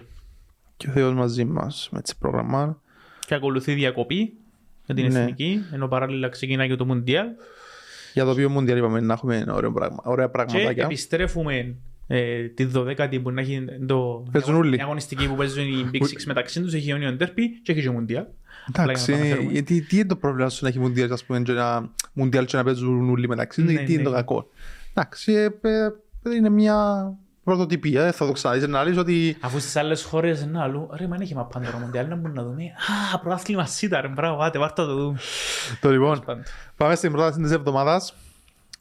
[0.76, 2.80] Και ο Θεός μαζί μας με έτσι πρόγραμμα.
[3.26, 4.32] Και ακολουθεί διακοπή
[4.86, 5.18] με την Ναι.
[5.20, 7.26] εθνική, ενώ παράλληλα ξεκινάει και το Μουντιάλ.
[8.14, 10.84] Για το οποίο Μουντιάλ είπαμε να έχουμε ωραίο πράγμα, ωραία Και πραγματάκια.
[10.84, 11.74] επιστρέφουμε
[12.06, 14.76] ε, τη 12η που να έχει το, Παίζουν όλοι.
[14.76, 17.90] η αγωνιστική που παίζουν οι Big Six μεταξύ τους, έχει Union Derby και έχει και
[17.90, 18.24] Μουντιάλ.
[18.76, 19.52] Εντάξει, Απλά για να το αναφέρουμε.
[19.52, 22.56] γιατί τι είναι το πρόβλημα σου να έχει Μουντιάλ, ας πούμε, και να, Μουντιάλ και
[22.56, 24.08] να παίζουν όλοι μεταξύ, Ναι, τι είναι ναι.
[24.08, 24.48] το κακό.
[24.94, 25.90] Εντάξει, ε, ε,
[26.36, 27.12] είναι μια
[27.44, 31.06] πρωτοτυπία, δεν θα το ξαναδείς να λες ότι Αφού στις άλλες χώρες είναι αλλού, ρε
[31.06, 32.62] μα έχει μαπάν το Μουντιάλ να μπορούμε να δούμε.
[33.14, 35.18] Α, προάθλημα σίτα ρε, μπράβο, άτε, βάρτα το δούμε.
[35.80, 36.46] το λοιπόν, Πάντως.
[36.76, 38.14] πάμε στην πρόταση της εβδομάδας.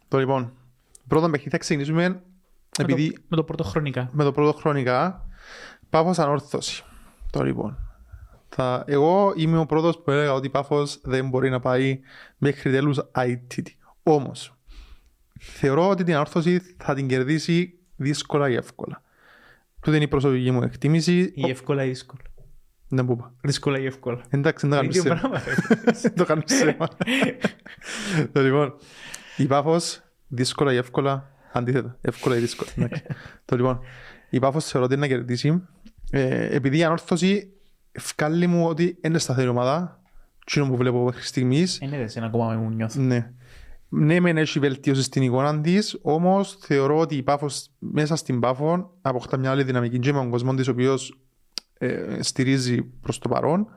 [0.07, 0.51] Το λοιπόν,
[1.07, 2.19] πρώτο παιχνίδι θα ξεκινήσουμε Με
[2.77, 4.09] επειδή το- Με το πρώτο χρονικά.
[4.11, 5.25] με το πρώτο χρονικά
[5.89, 6.83] Πάφος ανόρθωση.
[7.31, 7.77] Το λοιπόν.
[8.49, 11.99] Θα, εγώ είμαι ο πρώτος που έλεγα ότι η Πάφος δεν μπορεί να πάει
[12.37, 13.63] μέχρι τέλους ITT.
[14.03, 14.53] Όμως,
[15.43, 19.01] θεωρώ ότι την ανόρθωση θα την κερδίσει δύσκολα ή εύκολα.
[19.79, 21.31] Τούτη είναι η προσωπική μου εκτίμηση.
[21.35, 22.21] Ή εύκολα ή δύσκολα.
[22.87, 23.33] Δεν που είπα.
[23.41, 24.21] Δύσκολα ή εύκολα.
[24.29, 25.29] Εντάξει, δεν το κάνουμε Ίδιο ψέμα.
[25.29, 25.91] πράγμα, ρε.
[26.01, 26.87] Δεν το κάνουμε ψέμα.
[28.31, 28.73] Το λοιπόν,
[29.37, 32.69] η Πάφος δύσκολα ή εύκολα, αντίθετα, εύκολα ή δύσκολα.
[32.75, 33.03] εντάξει.
[33.45, 33.79] Το λοιπόν,
[34.29, 35.61] η Πάφος θεωρώ ότι είναι να κερδίσει.
[36.11, 37.51] Ε, επειδή η ανόρθωση
[37.91, 39.99] ευκάλλει μου ότι είναι σταθερή ομάδα,
[40.45, 43.01] τι είναι που βλέπω μέχρι στιγμής, Είναι δε ένα ακόμα μου νιώθω.
[43.01, 43.31] ναι.
[43.93, 48.91] Ναι, μεν έχει βελτίωση στην εικόνα της, όμως θεωρώ ότι η Πάφος μέσα στην Πάφο
[49.01, 51.19] αποκτά μια άλλη δυναμική και με τον κόσμο της, ο οποίος
[51.77, 53.67] ε, στηρίζει προς το παρόν.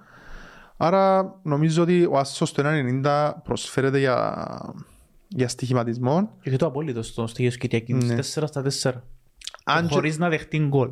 [0.77, 4.74] Άρα νομίζω ότι ο Άσος στο 1,90 προσφέρεται για,
[5.29, 6.31] για στοιχηματισμό.
[6.42, 8.05] Και το απόλυτο στο στοιχείο Κυριακής.
[8.05, 8.16] Ναι.
[8.16, 8.92] 4 στα 4.
[9.64, 10.90] Αν και, Χωρίς να δεχτεί γκολ.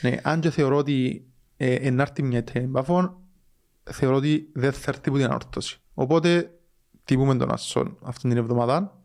[0.00, 3.16] ναι, αν και θεωρώ ότι ε, ενάρτη μια εταιρεία Πάφων,
[3.82, 5.80] θεωρώ ότι δεν θα έρθει που την ανόρθωση.
[5.94, 6.50] Οπότε
[7.04, 8.96] τυπούμε τον Άσο αυτήν την εβδομάδα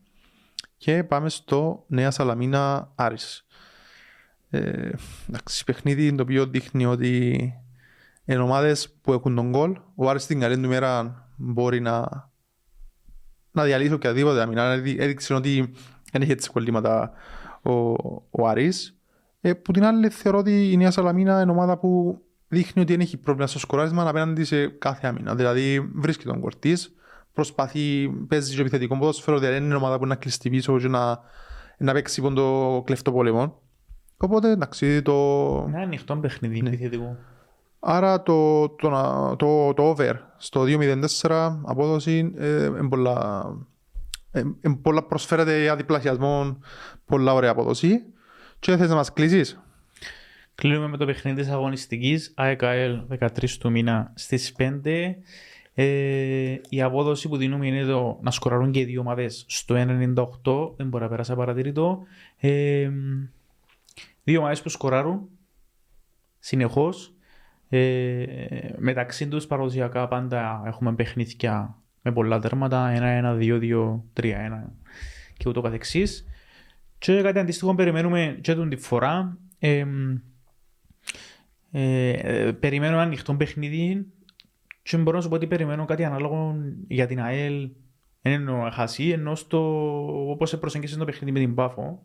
[0.78, 3.46] και πάμε στο Νέα Σαλαμίνα Άρης.
[4.50, 4.90] Ε,
[5.30, 7.36] εντάξει, παιχνίδι το οποίο δείχνει ότι
[8.26, 9.78] είναι ομάδες που έχουν τον γκολ.
[9.96, 12.08] Ο Άρης την καλή του ημέρα μπορεί να,
[13.52, 14.64] να διαλύσει οποιαδήποτε αμυνά.
[14.64, 15.74] Έδει- Έδειξε ότι
[16.12, 17.12] δεν έχει έτσι κολλήματα
[17.62, 17.72] ο,
[18.30, 19.00] ο Άρης.
[19.42, 23.02] Ε, που την άλλη θεωρώ ότι η Νέα Σαλαμίνα είναι ομάδα που δείχνει ότι δεν
[23.02, 25.36] έχει πρόβλημα στο σκοράρισμα απέναντι σε κάθε άμυνα.
[25.36, 26.96] Δηλαδή βρίσκει τον κορτής,
[27.42, 31.20] προσπαθεί, παίζει και επιθετικό ποδόσφαιρο, δηλαδή δεν είναι ομάδα που να κλειστεί πίσω και να,
[31.78, 33.62] να παίξει πον το κλεφτό πόλεμο.
[34.18, 35.14] Οπότε εντάξει, το,
[35.68, 36.70] Είναι ανοιχτό παιχνίδι Ναι.
[36.70, 37.18] επιθετικό.
[37.80, 43.46] Άρα το, το, να- το, το over στο 2-0-4 απόδοση ε, εν πολλά,
[44.32, 46.58] ε, εν πολλά προσφέρεται για διπλασιασμό
[47.06, 48.04] πολλά ωραία απόδοση.
[48.60, 49.60] Και θες να μας κλείσεις.
[50.56, 55.16] Κλείνουμε με το παιχνίδι της αγωνιστικής AEKL 13 του μήνα στις 5.
[55.80, 60.78] Ε, η απόδοση που δίνουμε είναι το να σκοράρουν και οι δύο ομάδες στο 1.98.
[60.78, 62.04] Δεν μπορεί να περάσει απαρατηρητό.
[62.38, 62.90] Ε,
[64.24, 65.30] δύο ομάδες που σκοράρουν
[66.40, 67.14] συνεχώς.
[67.70, 68.26] Ε,
[68.78, 72.90] μεταξύ τους παραδοσιακά πάντα έχουμε παιχνίδια με πολλά τέρματα.
[72.90, 74.74] 1-1, 2-2, 3-1
[75.38, 76.26] και ούτω καθεξής.
[76.98, 79.38] Και κάτι αντίστοιχο περιμένουμε και τον τη φορά.
[79.60, 79.86] Ε,
[81.72, 84.12] ε, ε, περιμένω ένα ανοιχτό παιχνίδι
[84.88, 86.56] και μπορώ να σου πω ότι περιμένω κάτι ανάλογο
[86.88, 87.70] για την ΑΕΛ
[88.22, 89.60] δεν εννοώ να χάσει, ενώ στο,
[90.32, 92.04] όπως προσεγγίσε το παιχνίδι με την Πάφο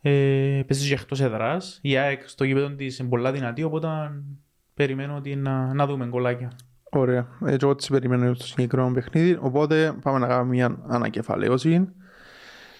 [0.00, 3.88] ε, παίζεις και εκτός έδρας η ΑΕΚ στο γήπεδο της είναι πολλά δυνατή οπότε
[4.74, 6.52] περιμένω ότι να, να δούμε γκολάκια
[6.90, 7.26] Ωραία.
[7.44, 9.38] Έτσι εγώ έτσι περιμένω το συγκεκριμένο παιχνίδι.
[9.40, 11.88] Οπότε πάμε να κάνουμε μια ανακεφαλαίωση.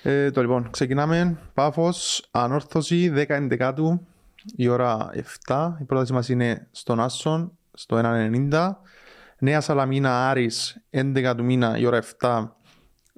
[0.03, 1.39] Ε, το λοιπόν, ξεκινάμε.
[1.55, 4.07] Πάφος, ανόρθωση, 10 του,
[4.57, 5.11] η ώρα
[5.47, 5.73] 7.
[5.81, 8.01] Η πρόταση μας είναι στον Άσον, στο
[8.51, 8.71] 1.90.
[9.39, 12.57] Νέα Σαλαμίνα, Άρης, 11 του μήνα, η ώρα 7.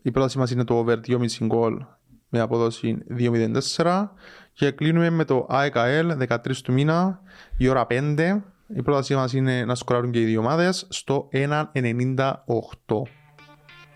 [0.02, 1.84] Η πρόταση μας είναι το over 2,5 γκολ
[2.28, 4.10] με απόδοση 2,04.
[4.52, 7.20] Και κλείνουμε με το AEKL, 13 του μήνα,
[7.56, 8.42] η ώρα 5.
[8.74, 13.02] Η πρότασή μας είναι να σκοράρουν και οι δύο ομάδες στο 1.98.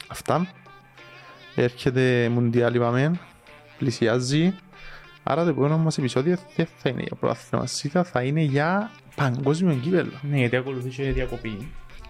[0.08, 0.46] Αυτά.
[1.54, 3.20] Έρχεται Μουντιάλ είπαμε,
[3.78, 4.54] πλησιάζει.
[5.22, 9.74] Άρα το επόμενο μας επεισόδιο δεν θα είναι για πρωτάθλημα ΣΥΤΑ, θα είναι για παγκόσμιο
[9.82, 10.10] κύπελο.
[10.30, 11.68] ναι γιατί ακολουθεί και η διακοπή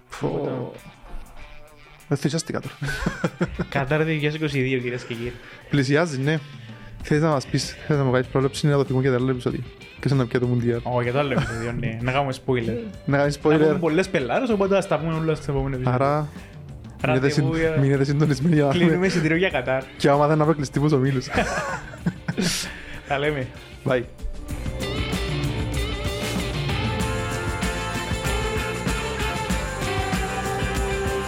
[0.08, 0.72] Φω...
[2.08, 2.74] Δεν θυσιάστηκα τώρα.
[3.68, 4.06] Κατάρ 2022
[4.50, 5.32] κυρίες και κύριοι
[5.70, 6.38] Πλησιάζει, ναι.
[7.02, 9.30] Θέλεις να μας πεις, θέλεις να μου κάνεις πρόβλεψη να το θυμώ και τα άλλα
[9.30, 9.60] επεισόδια.
[10.00, 10.80] Και σε να πια το Μουντιάλ.
[10.82, 11.98] Ω, για το άλλο επεισόδιο, ναι.
[12.02, 12.76] Να κάνουμε spoiler.
[13.04, 13.80] Να κάνεις Να πούμε spoiler.
[13.80, 16.04] πολλές πελάρες, οπότε ας τα πούμε όλα στο επόμενο επεισόδιο.
[16.04, 16.28] Άρα,
[17.06, 19.06] μείνετε συν- Ραντεβού για- μείνετε συντονισμένοι για να Κλείνουμε δούμε.
[19.06, 19.82] εισιτήριο για Κατάρ.
[19.96, 21.26] Και άμα δεν αποκλειστεί τους ομίλους.
[23.08, 23.46] Τα λέμε.
[23.84, 24.02] Bye.